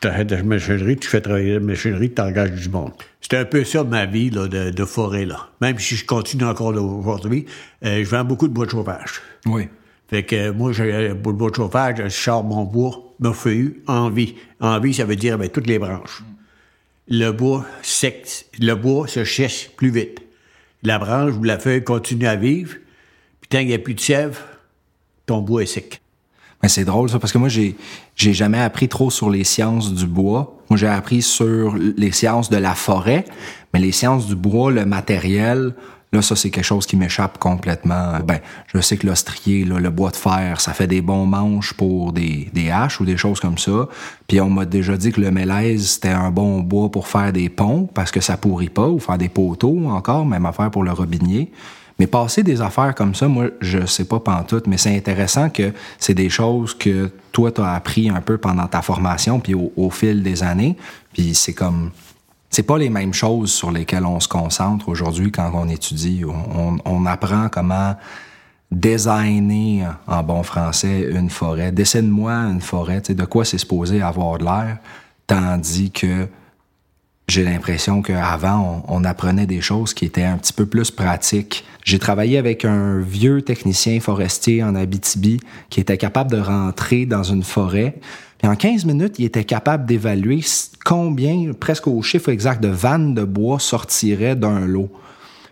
Tu 0.00 0.08
as 0.08 0.24
de 0.24 0.36
la 0.36 0.42
machinerie, 0.42 0.96
tu 0.96 1.08
fais 1.08 1.20
travailler 1.20 1.54
la 1.54 1.60
machinerie, 1.60 2.12
tu 2.12 2.22
engages 2.22 2.52
du 2.52 2.68
monde. 2.70 2.92
C'était 3.20 3.36
un 3.36 3.44
peu 3.44 3.64
ça 3.64 3.84
ma 3.84 4.06
vie 4.06 4.30
là, 4.30 4.48
de, 4.48 4.84
forêt. 4.84 5.26
Là. 5.26 5.50
Même 5.60 5.78
si 5.78 5.94
je 5.94 6.06
continue 6.06 6.44
encore 6.44 6.74
aujourd'hui, 6.74 7.44
euh, 7.84 8.02
je 8.02 8.08
vends 8.08 8.24
beaucoup 8.24 8.48
de 8.48 8.54
bois 8.54 8.64
de 8.64 8.70
chauffage. 8.70 9.20
Oui. 9.44 9.68
Fait 10.08 10.22
que 10.22 10.50
moi, 10.50 10.72
j'ai 10.72 11.08
le 11.08 11.14
bois 11.14 11.50
de 11.50 11.54
chauffage, 11.54 11.96
je 12.02 12.08
sors 12.08 12.44
mon 12.44 12.64
bois, 12.64 13.14
me 13.20 13.32
feuille 13.32 13.76
en 13.86 14.08
vie. 14.08 14.36
En 14.60 14.80
vie, 14.80 14.94
ça 14.94 15.04
veut 15.04 15.16
dire 15.16 15.34
avec 15.34 15.52
toutes 15.52 15.66
les 15.66 15.78
branches. 15.78 16.22
Le 17.08 17.30
bois 17.30 17.66
sec, 17.82 18.46
le 18.58 18.74
bois 18.74 19.06
se 19.06 19.24
cherche 19.24 19.70
plus 19.76 19.90
vite 19.90 20.24
la 20.84 20.98
branche 20.98 21.34
ou 21.34 21.42
la 21.42 21.58
feuille 21.58 21.82
continue 21.82 22.26
à 22.26 22.36
vivre, 22.36 22.74
puis 23.40 23.48
tant 23.48 23.58
qu'il 23.58 23.68
n'y 23.68 23.74
a 23.74 23.78
plus 23.78 23.94
de 23.94 24.00
sève, 24.00 24.38
ton 25.26 25.40
bois 25.40 25.62
est 25.62 25.66
sec. 25.66 26.00
Mais 26.62 26.68
c'est 26.68 26.84
drôle 26.84 27.10
ça, 27.10 27.18
parce 27.18 27.32
que 27.32 27.38
moi, 27.38 27.48
j'ai, 27.48 27.76
j'ai 28.16 28.32
jamais 28.32 28.60
appris 28.60 28.88
trop 28.88 29.10
sur 29.10 29.28
les 29.28 29.44
sciences 29.44 29.92
du 29.92 30.06
bois. 30.06 30.58
Moi, 30.70 30.78
j'ai 30.78 30.86
appris 30.86 31.20
sur 31.20 31.74
les 31.74 32.10
sciences 32.10 32.48
de 32.48 32.56
la 32.56 32.74
forêt, 32.74 33.24
mais 33.72 33.80
les 33.80 33.92
sciences 33.92 34.26
du 34.26 34.34
bois, 34.34 34.70
le 34.70 34.86
matériel, 34.86 35.74
Là, 36.14 36.22
ça, 36.22 36.36
c'est 36.36 36.50
quelque 36.50 36.64
chose 36.64 36.86
qui 36.86 36.96
m'échappe 36.96 37.38
complètement. 37.38 38.20
Ben, 38.24 38.38
je 38.72 38.80
sais 38.80 38.96
que 38.96 39.04
l'ostrier, 39.04 39.64
le 39.64 39.90
bois 39.90 40.12
de 40.12 40.16
fer, 40.16 40.60
ça 40.60 40.72
fait 40.72 40.86
des 40.86 41.00
bons 41.00 41.26
manches 41.26 41.72
pour 41.72 42.12
des, 42.12 42.52
haches 42.72 43.00
ou 43.00 43.04
des 43.04 43.16
choses 43.16 43.40
comme 43.40 43.58
ça. 43.58 43.88
Puis 44.28 44.40
on 44.40 44.48
m'a 44.48 44.64
déjà 44.64 44.96
dit 44.96 45.10
que 45.10 45.20
le 45.20 45.32
mélèze, 45.32 45.94
c'était 45.94 46.10
un 46.10 46.30
bon 46.30 46.60
bois 46.60 46.88
pour 46.88 47.08
faire 47.08 47.32
des 47.32 47.48
ponts 47.48 47.88
parce 47.92 48.12
que 48.12 48.20
ça 48.20 48.36
pourrit 48.36 48.68
pas 48.68 48.86
ou 48.86 49.00
faire 49.00 49.18
des 49.18 49.28
poteaux 49.28 49.88
encore, 49.88 50.24
même 50.24 50.46
affaire 50.46 50.70
pour 50.70 50.84
le 50.84 50.92
robinier. 50.92 51.50
Mais 51.98 52.06
passer 52.06 52.44
des 52.44 52.60
affaires 52.60 52.94
comme 52.94 53.16
ça, 53.16 53.26
moi, 53.26 53.46
je 53.60 53.84
sais 53.84 54.04
pas 54.04 54.20
pantoute, 54.20 54.68
mais 54.68 54.78
c'est 54.78 54.96
intéressant 54.96 55.50
que 55.50 55.72
c'est 55.98 56.14
des 56.14 56.30
choses 56.30 56.74
que 56.74 57.10
toi, 57.32 57.50
tu 57.50 57.60
as 57.60 57.72
appris 57.72 58.08
un 58.08 58.20
peu 58.20 58.38
pendant 58.38 58.68
ta 58.68 58.82
formation, 58.82 59.40
puis 59.40 59.54
au, 59.54 59.72
au 59.76 59.90
fil 59.90 60.22
des 60.22 60.44
années. 60.44 60.76
Puis 61.12 61.34
c'est 61.34 61.54
comme, 61.54 61.90
c'est 62.54 62.62
pas 62.62 62.78
les 62.78 62.88
mêmes 62.88 63.12
choses 63.12 63.52
sur 63.52 63.72
lesquelles 63.72 64.06
on 64.06 64.20
se 64.20 64.28
concentre 64.28 64.88
aujourd'hui 64.88 65.32
quand 65.32 65.50
on 65.54 65.68
étudie. 65.68 66.22
On, 66.24 67.06
apprend 67.06 67.48
comment 67.48 67.96
designer 68.70 69.96
en 70.06 70.22
bon 70.22 70.44
français 70.44 71.08
une 71.10 71.30
forêt. 71.30 71.72
Dessine-moi 71.72 72.32
une 72.32 72.60
forêt. 72.60 73.00
De 73.00 73.24
quoi 73.24 73.44
c'est 73.44 73.58
supposé 73.58 74.02
avoir 74.02 74.38
de 74.38 74.44
l'air, 74.44 74.78
tandis 75.26 75.90
que 75.90 76.28
j'ai 77.26 77.42
l'impression 77.42 78.02
qu'avant, 78.02 78.84
on, 78.86 79.00
on, 79.00 79.04
apprenait 79.04 79.46
des 79.46 79.60
choses 79.60 79.92
qui 79.92 80.04
étaient 80.04 80.22
un 80.22 80.36
petit 80.36 80.52
peu 80.52 80.66
plus 80.66 80.92
pratiques. 80.92 81.64
J'ai 81.82 81.98
travaillé 81.98 82.38
avec 82.38 82.64
un 82.64 83.00
vieux 83.00 83.42
technicien 83.42 83.98
forestier 83.98 84.62
en 84.62 84.76
Abitibi 84.76 85.40
qui 85.70 85.80
était 85.80 85.98
capable 85.98 86.30
de 86.30 86.38
rentrer 86.38 87.04
dans 87.04 87.24
une 87.24 87.42
forêt 87.42 87.96
et 88.42 88.46
en 88.46 88.56
15 88.56 88.84
minutes, 88.84 89.18
il 89.18 89.24
était 89.24 89.44
capable 89.44 89.86
d'évaluer 89.86 90.40
combien, 90.84 91.52
presque 91.58 91.86
au 91.86 92.02
chiffre 92.02 92.28
exact, 92.28 92.62
de 92.62 92.68
vannes 92.68 93.14
de 93.14 93.24
bois 93.24 93.58
sortiraient 93.58 94.36
d'un 94.36 94.60
lot. 94.66 94.90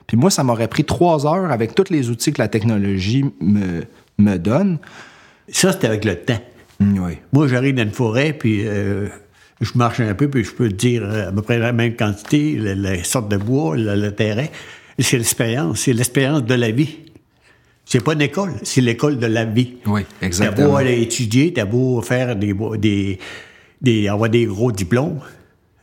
Puis 0.06 0.16
moi, 0.16 0.30
ça 0.30 0.44
m'aurait 0.44 0.68
pris 0.68 0.84
trois 0.84 1.26
heures 1.26 1.50
avec 1.50 1.74
tous 1.74 1.90
les 1.90 2.10
outils 2.10 2.32
que 2.32 2.42
la 2.42 2.48
technologie 2.48 3.24
me, 3.40 3.82
me 4.18 4.36
donne. 4.36 4.78
Ça, 5.48 5.72
c'était 5.72 5.86
avec 5.86 6.04
le 6.04 6.16
temps. 6.16 6.40
Mm, 6.80 6.98
oui. 6.98 7.12
Moi, 7.32 7.48
j'arrive 7.48 7.74
dans 7.74 7.82
une 7.82 7.92
forêt, 7.92 8.32
puis 8.32 8.66
euh, 8.66 9.08
Je 9.60 9.70
marche 9.76 10.00
un 10.00 10.14
peu, 10.14 10.28
puis 10.28 10.44
je 10.44 10.52
peux 10.52 10.68
dire 10.68 11.02
euh, 11.04 11.28
à 11.28 11.32
peu 11.32 11.42
près 11.42 11.58
la 11.58 11.72
même 11.72 11.94
quantité, 11.94 12.56
la, 12.58 13.02
sorte 13.04 13.30
de 13.30 13.36
bois, 13.36 13.76
le, 13.76 14.10
terrain. 14.10 14.46
C'est 14.98 15.16
l'expérience, 15.16 15.80
c'est 15.80 15.92
l'expérience 15.92 16.44
de 16.44 16.54
la 16.54 16.70
vie. 16.70 16.98
C'est 17.84 18.02
pas 18.02 18.14
une 18.14 18.22
école, 18.22 18.54
c'est 18.62 18.80
l'école 18.80 19.18
de 19.18 19.26
la 19.26 19.44
vie. 19.44 19.74
Oui, 19.86 20.02
exactement. 20.20 20.56
T'as 20.56 20.68
beau 20.68 20.76
aller 20.76 21.02
étudier, 21.02 21.52
t'as 21.52 21.64
beau 21.64 22.00
faire 22.00 22.36
des, 22.36 22.54
des, 22.78 23.18
des, 23.80 24.08
avoir 24.08 24.30
des 24.30 24.46
gros 24.46 24.72
diplômes, 24.72 25.20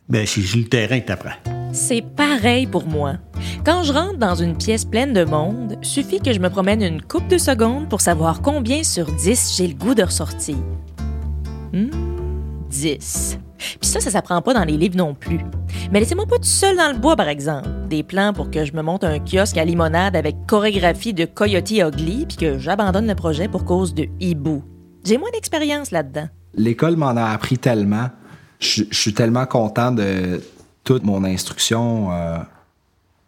ben 0.07 0.25
c'est 0.25 0.41
le 0.55 0.63
terrain 0.65 0.99
que 0.99 1.07
t'apprends. 1.07 1.35
C'est 1.71 2.01
pareil 2.01 2.65
pour 2.65 2.87
moi. 2.87 3.17
Quand 3.63 3.83
je 3.83 3.93
rentre 3.93 4.17
dans 4.17 4.35
une 4.35 4.57
pièce 4.57 4.85
pleine 4.85 5.13
de 5.13 5.23
monde, 5.23 5.77
suffit 5.81 6.19
que 6.19 6.33
je 6.33 6.39
me 6.39 6.49
promène 6.49 6.81
une 6.81 7.01
coupe 7.01 7.27
de 7.27 7.37
secondes 7.37 7.87
pour 7.89 8.01
savoir 8.01 8.41
combien 8.41 8.83
sur 8.83 9.05
10 9.05 9.55
j'ai 9.57 9.67
le 9.67 9.75
goût 9.75 9.93
de 9.93 10.03
ressortir. 10.03 10.55
Hmm, 11.73 11.89
10. 12.69 13.37
Puis 13.59 13.89
ça, 13.89 13.99
ça 13.99 14.11
s'apprend 14.11 14.41
pas 14.41 14.53
dans 14.53 14.63
les 14.63 14.77
livres 14.77 14.97
non 14.97 15.13
plus. 15.13 15.39
Mais 15.91 15.99
laissez-moi 15.99 16.25
pas 16.25 16.37
tout 16.37 16.43
seul 16.43 16.77
dans 16.77 16.91
le 16.91 16.97
bois, 16.97 17.15
par 17.15 17.27
exemple. 17.27 17.67
Des 17.89 18.03
plans 18.03 18.33
pour 18.33 18.51
que 18.51 18.65
je 18.65 18.73
me 18.73 18.81
monte 18.81 19.03
un 19.03 19.19
kiosque 19.19 19.57
à 19.57 19.65
limonade 19.65 20.15
avec 20.15 20.35
chorégraphie 20.47 21.13
de 21.13 21.25
Coyote 21.25 21.71
Ugly, 21.71 22.25
puis 22.27 22.37
que 22.37 22.57
j'abandonne 22.57 23.07
le 23.07 23.15
projet 23.15 23.47
pour 23.47 23.65
cause 23.65 23.93
de 23.93 24.07
hibou. 24.19 24.63
J'ai 25.03 25.17
moins 25.17 25.31
d'expérience 25.31 25.91
là-dedans. 25.91 26.27
L'école 26.55 26.95
m'en 26.95 27.15
a 27.15 27.25
appris 27.25 27.57
tellement. 27.57 28.09
Je, 28.59 28.83
suis 28.91 29.13
tellement 29.13 29.45
content 29.45 29.91
de 29.91 30.41
toute 30.83 31.03
mon 31.03 31.23
instruction. 31.23 32.11
Euh, 32.11 32.37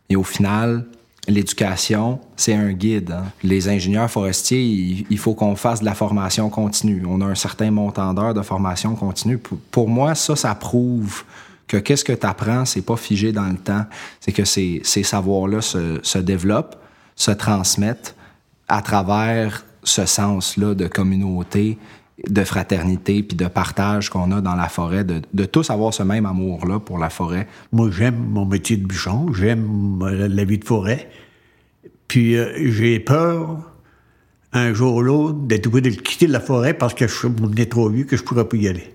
et 0.10 0.16
au 0.16 0.24
final, 0.24 0.86
l'éducation, 1.28 2.20
c'est 2.36 2.54
un 2.54 2.72
guide. 2.74 3.12
Hein. 3.12 3.26
Les 3.44 3.70
ingénieurs 3.70 4.10
forestiers, 4.10 5.06
il, 5.10 5.18
faut 5.18 5.34
qu'on 5.34 5.56
fasse 5.56 5.82
de 5.82 5.86
la 5.86 5.94
formation 5.94 6.50
continue. 6.50 7.04
On 7.08 7.22
a 7.22 7.26
un 7.26 7.36
certain 7.36 7.72
montant 7.72 8.14
d'heures 8.14 8.34
de 8.34 8.42
formation 8.42 8.96
continue. 8.96 9.38
Pour, 9.38 9.88
moi, 9.88 10.16
ça, 10.16 10.36
ça 10.36 10.56
prouve 10.56 11.24
que 11.68 11.78
qu'est-ce 11.78 12.04
que 12.04 12.14
tu 12.14 12.26
apprends, 12.26 12.66
c'est 12.66 12.82
pas 12.82 12.98
figé 12.98 13.32
dans 13.32 13.48
le 13.48 13.58
temps. 13.58 13.86
C'est 14.20 14.32
que 14.32 14.46
ces, 14.46 14.82
ces 14.84 15.04
savoirs-là 15.04 15.62
se, 15.62 16.00
se 16.02 16.18
développent, 16.18 16.76
se 17.16 17.32
transmettent 17.32 18.16
à 18.68 18.82
travers 18.82 19.64
ce 19.84 20.06
sens-là 20.06 20.76
de 20.76 20.88
communauté, 20.88 21.78
de 22.30 22.44
fraternité 22.44 23.24
puis 23.24 23.36
de 23.36 23.48
partage 23.48 24.10
qu'on 24.10 24.32
a 24.32 24.42
dans 24.42 24.56
la 24.56 24.70
forêt, 24.70 25.04
de, 25.04 25.22
de 25.34 25.46
tous 25.46 25.70
avoir 25.70 25.94
ce 25.94 26.04
même 26.04 26.26
amour-là 26.26 26.80
pour 26.80 26.98
la 26.98 27.10
forêt. 27.10 27.48
Moi, 27.72 27.90
j'aime 27.92 28.16
mon 28.16 28.46
métier 28.46 28.78
de 28.78 28.86
bûcheron, 28.86 29.34
j'aime 29.34 30.02
euh, 30.04 30.28
la 30.28 30.44
vie 30.44 30.58
de 30.58 30.66
forêt. 30.66 31.10
Puis 32.08 32.38
euh, 32.38 32.52
j'ai 32.72 33.00
peur, 33.00 33.72
un 34.54 34.74
jour 34.74 34.96
ou 34.96 35.02
l'autre, 35.02 35.40
d'être 35.40 35.68
obligé 35.68 35.96
de 35.96 36.02
quitter 36.02 36.28
la 36.28 36.40
forêt 36.40 36.74
parce 36.74 36.94
que 36.94 37.08
je 37.08 37.14
suis 37.14 37.70
trop 37.70 37.90
vieux 37.90 38.04
que 38.04 38.18
je 38.18 38.24
pourrais 38.24 38.48
plus 38.48 38.60
y 38.60 38.68
aller. 38.68 38.94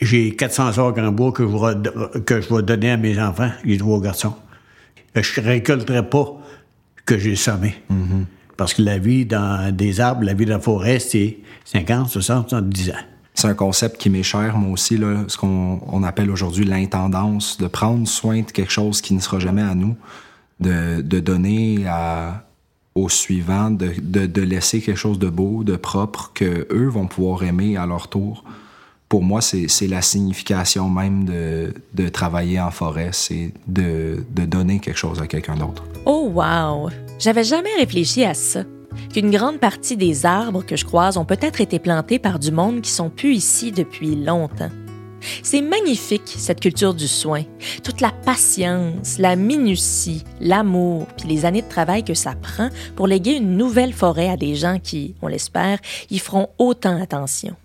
J'ai 0.00 0.36
400 0.36 0.78
orgues 0.78 0.98
en 0.98 1.10
bois 1.10 1.32
que 1.32 1.42
je, 1.42 1.48
vais, 1.48 2.20
que 2.22 2.40
je 2.40 2.54
vais 2.54 2.62
donner 2.62 2.90
à 2.90 2.96
mes 2.96 3.18
enfants, 3.20 3.50
les 3.64 3.78
trois 3.78 4.00
garçons. 4.00 4.34
Je 5.14 5.40
ne 5.40 5.46
récolterai 5.46 6.08
pas 6.08 6.38
que 7.06 7.16
j'ai 7.16 7.36
semé. 7.36 7.74
Mm-hmm. 7.90 8.24
Parce 8.56 8.74
que 8.74 8.82
la 8.82 8.98
vie 8.98 9.26
dans 9.26 9.74
des 9.74 10.00
arbres, 10.00 10.24
la 10.24 10.34
vie 10.34 10.46
dans 10.46 10.54
la 10.54 10.60
forêt, 10.60 10.98
c'est 10.98 11.38
50, 11.64 12.08
60, 12.08 12.50
70 12.50 12.90
ans. 12.90 12.94
C'est 13.34 13.48
un 13.48 13.54
concept 13.54 13.98
qui 14.00 14.08
m'est 14.08 14.22
cher, 14.22 14.56
moi 14.56 14.72
aussi, 14.72 14.96
là, 14.96 15.24
ce 15.28 15.36
qu'on 15.36 16.02
appelle 16.04 16.30
aujourd'hui 16.30 16.64
l'intendance, 16.64 17.58
de 17.58 17.66
prendre 17.66 18.08
soin 18.08 18.40
de 18.40 18.50
quelque 18.50 18.72
chose 18.72 19.02
qui 19.02 19.12
ne 19.12 19.20
sera 19.20 19.38
jamais 19.38 19.60
à 19.60 19.74
nous, 19.74 19.94
de, 20.58 21.02
de 21.02 21.20
donner 21.20 21.86
à, 21.86 22.46
aux 22.94 23.10
suivants, 23.10 23.70
de, 23.70 23.92
de, 24.00 24.24
de, 24.24 24.40
laisser 24.40 24.80
quelque 24.80 24.96
chose 24.96 25.18
de 25.18 25.28
beau, 25.28 25.64
de 25.64 25.76
propre, 25.76 26.30
que 26.34 26.66
eux 26.70 26.88
vont 26.88 27.06
pouvoir 27.06 27.44
aimer 27.44 27.76
à 27.76 27.84
leur 27.84 28.08
tour. 28.08 28.42
Pour 29.06 29.22
moi, 29.22 29.42
c'est 29.42 29.86
la 29.86 30.00
signification 30.00 30.88
même 30.88 31.26
de, 31.26 31.74
de 31.92 32.08
travailler 32.08 32.58
en 32.58 32.70
forêt, 32.70 33.10
c'est 33.12 33.52
de, 33.66 34.24
de 34.30 34.46
donner 34.46 34.80
quelque 34.80 34.98
chose 34.98 35.20
à 35.20 35.26
quelqu'un 35.26 35.56
d'autre. 35.56 35.84
Oh 36.06 36.30
wow! 36.32 36.88
J'avais 37.18 37.44
jamais 37.44 37.74
réfléchi 37.78 38.24
à 38.24 38.34
ça. 38.34 38.64
Qu'une 39.12 39.30
grande 39.30 39.58
partie 39.58 39.96
des 39.96 40.26
arbres 40.26 40.64
que 40.64 40.76
je 40.76 40.84
croise 40.84 41.16
ont 41.16 41.24
peut-être 41.24 41.60
été 41.60 41.78
plantés 41.78 42.18
par 42.18 42.38
du 42.38 42.52
monde 42.52 42.82
qui 42.82 42.90
sont 42.90 43.10
plus 43.10 43.34
ici 43.34 43.72
depuis 43.72 44.16
longtemps. 44.16 44.70
C'est 45.42 45.62
magnifique, 45.62 46.22
cette 46.26 46.60
culture 46.60 46.94
du 46.94 47.08
soin. 47.08 47.42
Toute 47.82 48.00
la 48.00 48.12
patience, 48.12 49.18
la 49.18 49.34
minutie, 49.34 50.24
l'amour, 50.40 51.06
puis 51.16 51.28
les 51.28 51.44
années 51.44 51.62
de 51.62 51.68
travail 51.68 52.04
que 52.04 52.14
ça 52.14 52.34
prend 52.34 52.68
pour 52.94 53.06
léguer 53.06 53.36
une 53.36 53.56
nouvelle 53.56 53.92
forêt 53.92 54.28
à 54.28 54.36
des 54.36 54.54
gens 54.54 54.78
qui, 54.78 55.14
on 55.22 55.28
l'espère, 55.28 55.78
y 56.10 56.18
feront 56.18 56.48
autant 56.58 57.00
attention. 57.00 57.56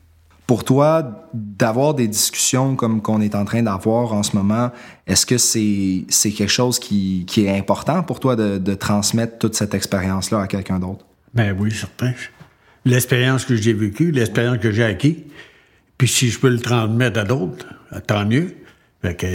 Pour 0.48 0.64
toi, 0.66 1.30
d'avoir 1.34 1.94
des 1.94 2.08
discussions 2.08 2.76
comme 2.76 3.02
qu'on 3.02 3.22
est 3.22 3.36
en 3.36 3.46
train 3.46 3.64
d'avoir 3.64 4.14
en 4.14 4.24
ce 4.24 4.36
moment, 4.36 4.72
est-ce 5.08 5.26
que 5.26 5.38
c'est 5.38 6.06
c'est 6.10 6.32
quelque 6.32 6.50
chose 6.50 6.78
qui, 6.78 7.26
qui, 7.26 7.46
est 7.46 7.58
important 7.58 8.04
pour 8.04 8.20
toi 8.20 8.36
de, 8.36 8.58
de 8.58 8.74
transmettre 8.74 9.38
toute 9.38 9.56
cette 9.56 9.74
expérience-là 9.74 10.42
à 10.42 10.48
quelqu'un 10.48 10.80
d'autre? 10.80 11.06
Ben 11.34 11.56
oui, 11.58 11.72
certain. 11.72 12.14
L'expérience 12.84 13.46
que 13.46 13.56
j'ai 13.56 13.74
vécue, 13.74 14.12
l'expérience 14.12 14.58
que 14.58 14.72
j'ai 14.72 14.84
acquise, 14.84 15.18
puis 15.98 16.08
si 16.08 16.30
je 16.30 16.40
peux 16.40 16.50
le 16.50 16.60
transmettre 16.60 17.20
à 17.20 17.24
d'autres, 17.24 17.68
tant 18.08 18.26
mieux. 18.26 18.56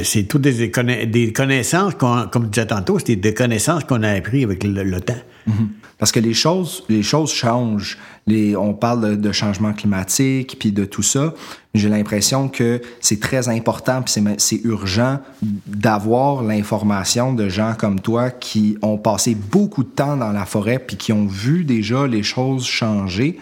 c'est 0.02 0.24
toutes 0.24 0.42
des, 0.42 1.06
des 1.06 1.32
connaissances, 1.32 1.94
comme 1.94 2.28
je 2.34 2.48
disais 2.48 2.66
tantôt, 2.66 2.98
c'est 2.98 3.16
des 3.16 3.34
connaissances 3.34 3.84
qu'on 3.84 4.02
a 4.02 4.10
apprises 4.10 4.44
avec 4.44 4.64
le, 4.64 5.00
temps. 5.00 5.14
Mm-hmm. 5.48 5.68
Parce 5.98 6.12
que 6.12 6.20
les 6.20 6.34
choses, 6.34 6.84
les 6.88 7.02
choses 7.02 7.32
changent. 7.32 7.98
On 8.28 8.74
parle 8.74 9.18
de, 9.18 9.32
changement 9.32 9.72
climatique, 9.72 10.56
puis 10.58 10.72
de 10.72 10.84
tout 10.84 11.02
ça. 11.02 11.32
J'ai 11.74 11.88
l'impression 11.88 12.48
que 12.48 12.82
c'est 13.00 13.20
très 13.20 13.48
important, 13.48 14.02
puis 14.02 14.22
c'est 14.38 14.60
urgent 14.64 15.18
d'avoir 15.42 16.42
l'information 16.42 17.32
de 17.32 17.48
gens 17.48 17.74
comme 17.78 18.00
toi 18.00 18.30
qui 18.30 18.76
ont 18.82 18.98
passé 18.98 19.34
beaucoup 19.34 19.84
de 19.84 19.88
temps 19.88 20.16
dans 20.16 20.32
la 20.32 20.44
forêt, 20.44 20.78
puis 20.78 20.96
qui 20.96 21.12
ont 21.12 21.26
vu 21.26 21.64
déjà 21.64 22.06
les 22.06 22.22
choses 22.22 22.66
changer. 22.66 23.38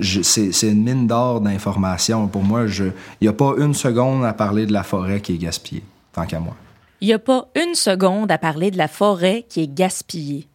C'est 0.00 0.50
une 0.62 0.82
mine 0.82 1.06
d'or 1.06 1.40
d'informations. 1.40 2.26
Pour 2.28 2.42
moi, 2.42 2.66
il 2.66 2.92
n'y 3.22 3.28
a 3.28 3.32
pas 3.32 3.54
une 3.58 3.74
seconde 3.74 4.24
à 4.24 4.34
parler 4.34 4.66
de 4.66 4.72
la 4.72 4.82
forêt 4.82 5.20
qui 5.20 5.34
est 5.34 5.38
gaspillée, 5.38 5.84
tant 6.12 6.26
qu'à 6.26 6.40
moi. 6.40 6.54
Il 7.00 7.06
n'y 7.06 7.14
a 7.14 7.18
pas 7.18 7.48
une 7.54 7.74
seconde 7.74 8.30
à 8.30 8.38
parler 8.38 8.70
de 8.70 8.78
la 8.78 8.88
forêt 8.88 9.46
qui 9.48 9.62
est 9.62 9.72
gaspillée. 9.72 10.48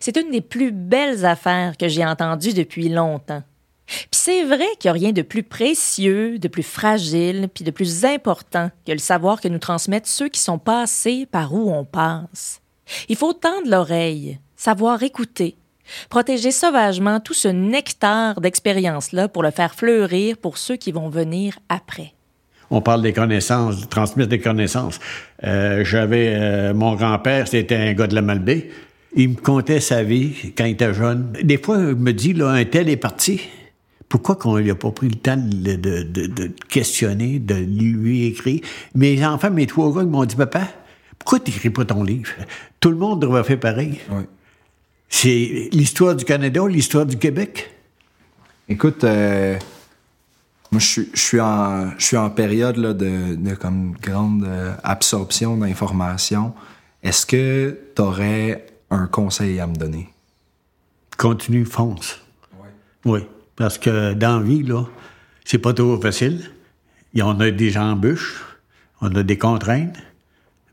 C'est 0.00 0.16
une 0.16 0.30
des 0.30 0.40
plus 0.40 0.72
belles 0.72 1.24
affaires 1.24 1.76
que 1.76 1.88
j'ai 1.88 2.04
entendues 2.04 2.54
depuis 2.54 2.88
longtemps. 2.88 3.42
Puis 3.86 4.08
c'est 4.12 4.44
vrai 4.44 4.66
qu'il 4.78 4.90
n'y 4.90 4.98
a 4.98 5.00
rien 5.00 5.12
de 5.12 5.22
plus 5.22 5.42
précieux, 5.42 6.38
de 6.38 6.48
plus 6.48 6.62
fragile, 6.62 7.48
puis 7.52 7.64
de 7.64 7.70
plus 7.70 8.04
important 8.04 8.70
que 8.86 8.92
le 8.92 8.98
savoir 8.98 9.40
que 9.40 9.48
nous 9.48 9.58
transmettent 9.58 10.06
ceux 10.06 10.28
qui 10.28 10.40
sont 10.40 10.58
passés 10.58 11.26
par 11.30 11.52
où 11.52 11.70
on 11.70 11.84
passe. 11.84 12.60
Il 13.08 13.16
faut 13.16 13.32
tendre 13.32 13.68
l'oreille, 13.68 14.38
savoir 14.56 15.02
écouter, 15.02 15.56
protéger 16.08 16.50
sauvagement 16.50 17.20
tout 17.20 17.34
ce 17.34 17.48
nectar 17.48 18.40
d'expérience-là 18.40 19.28
pour 19.28 19.42
le 19.42 19.50
faire 19.50 19.74
fleurir 19.74 20.36
pour 20.36 20.58
ceux 20.58 20.76
qui 20.76 20.92
vont 20.92 21.08
venir 21.08 21.58
après. 21.68 22.14
On 22.70 22.80
parle 22.80 23.02
des 23.02 23.12
connaissances, 23.12 23.82
de 23.82 23.86
transmettre 23.86 24.30
des 24.30 24.40
connaissances. 24.40 24.98
Euh, 25.44 25.84
j'avais 25.84 26.34
euh, 26.34 26.72
mon 26.72 26.94
grand-père, 26.94 27.46
c'était 27.46 27.76
un 27.76 27.92
gars 27.92 28.06
de 28.06 28.14
la 28.14 28.22
Malbaie. 28.22 28.70
Il 29.14 29.30
me 29.30 29.36
contait 29.36 29.80
sa 29.80 30.02
vie 30.02 30.52
quand 30.56 30.64
il 30.64 30.72
était 30.72 30.94
jeune. 30.94 31.32
Des 31.42 31.58
fois, 31.58 31.78
il 31.78 31.96
me 31.96 32.12
dit, 32.12 32.32
là, 32.32 32.50
un 32.50 32.64
tel 32.64 32.88
est 32.88 32.96
parti. 32.96 33.42
Pourquoi 34.08 34.36
qu'on 34.36 34.56
lui 34.56 34.70
a 34.70 34.74
pas 34.74 34.90
pris 34.90 35.08
le 35.08 35.14
temps 35.16 35.36
de, 35.36 35.76
de, 35.76 36.50
questionner, 36.68 37.38
de 37.38 37.54
lui 37.54 38.26
écrire? 38.26 38.60
Mes 38.94 39.24
enfants, 39.24 39.50
mes 39.50 39.66
trois 39.66 39.92
gars, 39.94 40.04
m'ont 40.04 40.24
dit, 40.24 40.36
papa, 40.36 40.68
pourquoi 41.18 41.40
tu 41.40 41.50
n'écris 41.50 41.70
pas 41.70 41.84
ton 41.84 42.02
livre? 42.02 42.30
Tout 42.80 42.90
le 42.90 42.96
monde 42.96 43.20
devrait 43.20 43.44
faire 43.44 43.60
pareil. 43.60 44.00
C'est 45.08 45.68
l'histoire 45.72 46.16
du 46.16 46.24
Canada, 46.24 46.66
l'histoire 46.66 47.06
du 47.06 47.16
Québec. 47.16 47.70
Écoute, 48.68 49.04
euh, 49.04 49.58
moi, 50.70 50.80
je 50.80 51.02
suis, 51.14 51.40
en, 51.40 51.90
en 52.14 52.30
période 52.30 52.78
là, 52.78 52.94
de, 52.94 53.54
comme 53.54 53.92
grande 54.00 54.44
euh, 54.44 54.72
absorption 54.82 55.56
d'informations. 55.58 56.54
Est-ce 57.02 57.26
que 57.26 57.78
tu 57.94 58.00
aurais 58.00 58.64
un 58.92 59.06
conseil 59.06 59.60
à 59.60 59.66
me 59.66 59.74
donner? 59.74 60.08
Continue, 61.16 61.64
fonce. 61.64 62.20
Oui. 63.04 63.20
Parce 63.56 63.78
que 63.78 64.14
dans 64.14 64.38
la 64.38 64.42
vie, 64.42 64.62
là, 64.62 64.84
c'est 65.44 65.58
pas 65.58 65.72
toujours 65.72 66.00
facile. 66.00 66.50
On 67.20 67.38
a 67.40 67.50
des 67.50 67.76
embûches, 67.76 68.42
on 69.00 69.14
a 69.14 69.22
des 69.22 69.38
contraintes. 69.38 69.96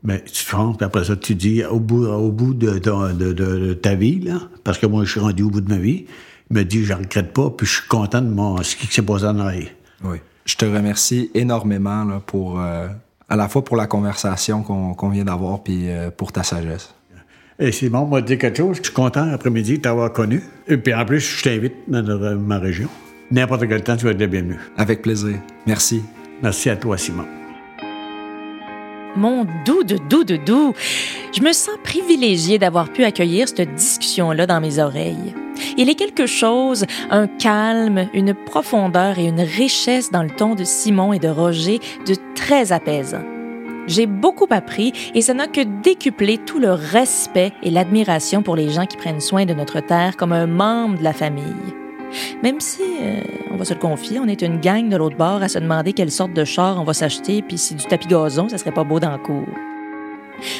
Mais 0.02 0.24
tu 0.24 0.44
fonces, 0.44 0.78
puis 0.78 0.86
après 0.86 1.04
ça, 1.04 1.14
tu 1.14 1.34
dis, 1.34 1.62
au 1.62 1.78
bout, 1.78 2.06
au 2.06 2.30
bout 2.30 2.54
de, 2.54 2.78
de, 2.78 3.74
ta 3.74 3.94
vie, 3.94 4.18
là, 4.20 4.40
parce 4.64 4.78
que 4.78 4.86
moi, 4.86 5.04
je 5.04 5.10
suis 5.10 5.20
rendu 5.20 5.42
au 5.42 5.50
bout 5.50 5.60
de 5.60 5.68
ma 5.68 5.78
vie, 5.78 6.06
il 6.50 6.56
me 6.56 6.64
dit, 6.64 6.84
je 6.84 6.94
regrette 6.94 7.34
pas, 7.34 7.50
puis 7.50 7.66
je 7.66 7.74
suis 7.74 7.88
content 7.88 8.22
de 8.22 8.30
mon, 8.30 8.62
ce 8.62 8.76
qui 8.76 8.86
s'est 8.86 9.02
passé 9.02 9.26
en 9.26 9.38
arrière. 9.38 9.68
Oui. 10.02 10.16
Je 10.46 10.56
te 10.56 10.64
remercie 10.64 11.30
énormément 11.34 12.04
là, 12.04 12.22
pour, 12.24 12.58
euh, 12.58 12.88
à 13.28 13.36
la 13.36 13.46
fois 13.48 13.62
pour 13.62 13.76
la 13.76 13.86
conversation 13.86 14.62
qu'on 14.62 15.08
vient 15.10 15.24
d'avoir, 15.24 15.62
puis 15.62 15.90
euh, 15.90 16.10
pour 16.10 16.32
ta 16.32 16.44
sagesse. 16.44 16.94
Et 17.62 17.72
Simon 17.72 18.06
m'a 18.06 18.22
dit 18.22 18.38
quelque 18.38 18.56
chose. 18.56 18.78
Je 18.78 18.84
suis 18.84 18.94
content 18.94 19.30
après-midi 19.30 19.76
de 19.76 19.82
t'avoir 19.82 20.10
connu. 20.14 20.42
Et 20.66 20.78
puis 20.78 20.94
en 20.94 21.04
plus, 21.04 21.20
je 21.20 21.42
t'invite 21.42 21.74
dans 21.88 22.38
ma 22.38 22.58
région. 22.58 22.88
N'importe 23.30 23.68
quel 23.68 23.82
temps, 23.82 23.96
tu 23.96 24.06
vas 24.06 24.12
être 24.12 24.20
le 24.20 24.26
bienvenu. 24.26 24.56
Avec 24.78 25.02
plaisir. 25.02 25.36
Merci. 25.66 26.02
Merci 26.42 26.70
à 26.70 26.76
toi, 26.76 26.96
Simon. 26.96 27.26
Mon 29.14 29.44
doux 29.66 29.82
de 29.84 29.98
doux 30.08 30.24
de 30.24 30.36
doux, 30.36 30.72
je 31.36 31.42
me 31.42 31.52
sens 31.52 31.76
privilégiée 31.84 32.58
d'avoir 32.58 32.90
pu 32.90 33.04
accueillir 33.04 33.46
cette 33.48 33.74
discussion-là 33.74 34.46
dans 34.46 34.60
mes 34.60 34.78
oreilles. 34.78 35.34
Il 35.76 35.90
est 35.90 35.96
quelque 35.96 36.26
chose, 36.26 36.86
un 37.10 37.26
calme, 37.26 38.08
une 38.14 38.32
profondeur 38.32 39.18
et 39.18 39.26
une 39.26 39.40
richesse 39.40 40.10
dans 40.10 40.22
le 40.22 40.30
ton 40.30 40.54
de 40.54 40.64
Simon 40.64 41.12
et 41.12 41.18
de 41.18 41.28
Roger 41.28 41.80
de 42.06 42.14
très 42.34 42.72
apaisant. 42.72 43.24
J'ai 43.90 44.06
beaucoup 44.06 44.46
appris 44.50 44.92
et 45.16 45.20
ça 45.20 45.34
n'a 45.34 45.48
que 45.48 45.62
décuplé 45.82 46.38
tout 46.38 46.60
le 46.60 46.70
respect 46.70 47.50
et 47.64 47.70
l'admiration 47.70 48.40
pour 48.40 48.54
les 48.54 48.70
gens 48.70 48.86
qui 48.86 48.96
prennent 48.96 49.20
soin 49.20 49.46
de 49.46 49.52
notre 49.52 49.80
terre 49.80 50.16
comme 50.16 50.32
un 50.32 50.46
membre 50.46 50.98
de 50.98 51.02
la 51.02 51.12
famille. 51.12 51.44
Même 52.44 52.60
si, 52.60 52.82
euh, 52.82 53.20
on 53.50 53.56
va 53.56 53.64
se 53.64 53.74
le 53.74 53.80
confier, 53.80 54.20
on 54.20 54.28
est 54.28 54.42
une 54.42 54.60
gang 54.60 54.88
de 54.88 54.96
l'autre 54.96 55.16
bord 55.16 55.42
à 55.42 55.48
se 55.48 55.58
demander 55.58 55.92
quelle 55.92 56.12
sorte 56.12 56.32
de 56.32 56.44
char 56.44 56.80
on 56.80 56.84
va 56.84 56.94
s'acheter, 56.94 57.42
puis 57.42 57.58
si 57.58 57.74
du 57.74 57.84
tapis 57.84 58.06
gazon, 58.06 58.48
ça 58.48 58.58
serait 58.58 58.70
pas 58.70 58.84
beau 58.84 59.00
dans 59.00 59.10
le 59.10 59.18
cours. 59.18 59.48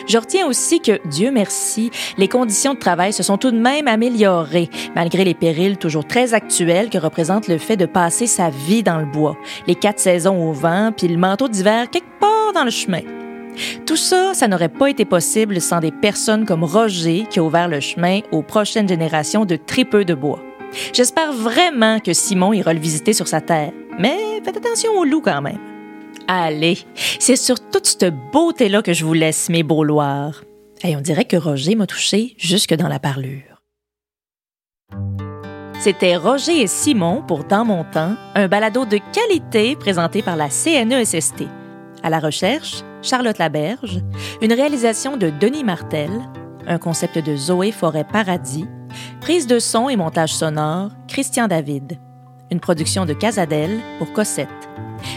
Je 0.08 0.18
retiens 0.18 0.48
aussi 0.48 0.80
que, 0.80 1.00
Dieu 1.06 1.30
merci, 1.30 1.92
les 2.18 2.26
conditions 2.26 2.74
de 2.74 2.80
travail 2.80 3.12
se 3.12 3.22
sont 3.22 3.38
tout 3.38 3.52
de 3.52 3.58
même 3.58 3.86
améliorées, 3.86 4.70
malgré 4.96 5.24
les 5.24 5.34
périls 5.34 5.76
toujours 5.76 6.04
très 6.04 6.34
actuels 6.34 6.90
que 6.90 6.98
représente 6.98 7.46
le 7.46 7.58
fait 7.58 7.76
de 7.76 7.86
passer 7.86 8.26
sa 8.26 8.50
vie 8.50 8.82
dans 8.82 8.98
le 8.98 9.06
bois, 9.06 9.36
les 9.68 9.76
quatre 9.76 10.00
saisons 10.00 10.50
au 10.50 10.52
vent, 10.52 10.90
puis 10.96 11.06
le 11.06 11.16
manteau 11.16 11.46
d'hiver 11.46 11.90
quelque 11.90 12.18
part 12.18 12.52
dans 12.52 12.64
le 12.64 12.70
chemin. 12.70 13.19
Tout 13.86 13.96
ça, 13.96 14.34
ça 14.34 14.48
n'aurait 14.48 14.68
pas 14.68 14.88
été 14.88 15.04
possible 15.04 15.60
sans 15.60 15.80
des 15.80 15.90
personnes 15.90 16.44
comme 16.44 16.64
Roger 16.64 17.26
qui 17.28 17.38
a 17.38 17.42
ouvert 17.42 17.68
le 17.68 17.80
chemin 17.80 18.20
aux 18.32 18.42
prochaines 18.42 18.88
générations 18.88 19.44
de 19.44 19.56
tripeux 19.56 20.04
de 20.04 20.14
bois. 20.14 20.40
J'espère 20.92 21.32
vraiment 21.32 21.98
que 22.00 22.12
Simon 22.12 22.52
ira 22.52 22.72
le 22.72 22.80
visiter 22.80 23.12
sur 23.12 23.28
sa 23.28 23.40
terre, 23.40 23.72
mais 23.98 24.40
faites 24.44 24.56
attention 24.56 24.92
aux 24.92 25.04
loups 25.04 25.22
quand 25.22 25.42
même. 25.42 25.58
Allez, 26.28 26.78
c'est 27.18 27.36
sur 27.36 27.58
toute 27.58 27.86
cette 27.86 28.14
beauté-là 28.32 28.82
que 28.82 28.92
je 28.92 29.04
vous 29.04 29.14
laisse, 29.14 29.48
mes 29.48 29.62
beaux 29.62 29.84
loirs. 29.84 30.44
Et 30.84 30.96
on 30.96 31.00
dirait 31.00 31.24
que 31.24 31.36
Roger 31.36 31.74
m'a 31.74 31.86
touché 31.86 32.34
jusque 32.38 32.74
dans 32.74 32.88
la 32.88 32.98
parlure. 32.98 33.62
C'était 35.80 36.16
Roger 36.16 36.60
et 36.60 36.66
Simon 36.66 37.22
pour 37.26 37.44
Dans 37.44 37.64
mon 37.64 37.84
temps, 37.84 38.14
un 38.34 38.48
balado 38.48 38.84
de 38.84 38.98
qualité 39.12 39.76
présenté 39.76 40.22
par 40.22 40.36
la 40.36 40.50
CNESST. 40.50 41.44
À 42.02 42.10
la 42.10 42.18
recherche, 42.18 42.82
Charlotte 43.02 43.38
Laberge, 43.38 44.02
une 44.42 44.52
réalisation 44.52 45.16
de 45.16 45.30
Denis 45.30 45.64
Martel, 45.64 46.10
un 46.66 46.78
concept 46.78 47.18
de 47.18 47.36
Zoé 47.36 47.72
Forêt-Paradis, 47.72 48.66
prise 49.20 49.46
de 49.46 49.58
son 49.58 49.88
et 49.88 49.96
montage 49.96 50.34
sonore, 50.34 50.90
Christian 51.08 51.48
David, 51.48 51.98
une 52.50 52.60
production 52.60 53.06
de 53.06 53.14
Casadel 53.14 53.80
pour 53.98 54.12
Cossette. 54.12 54.48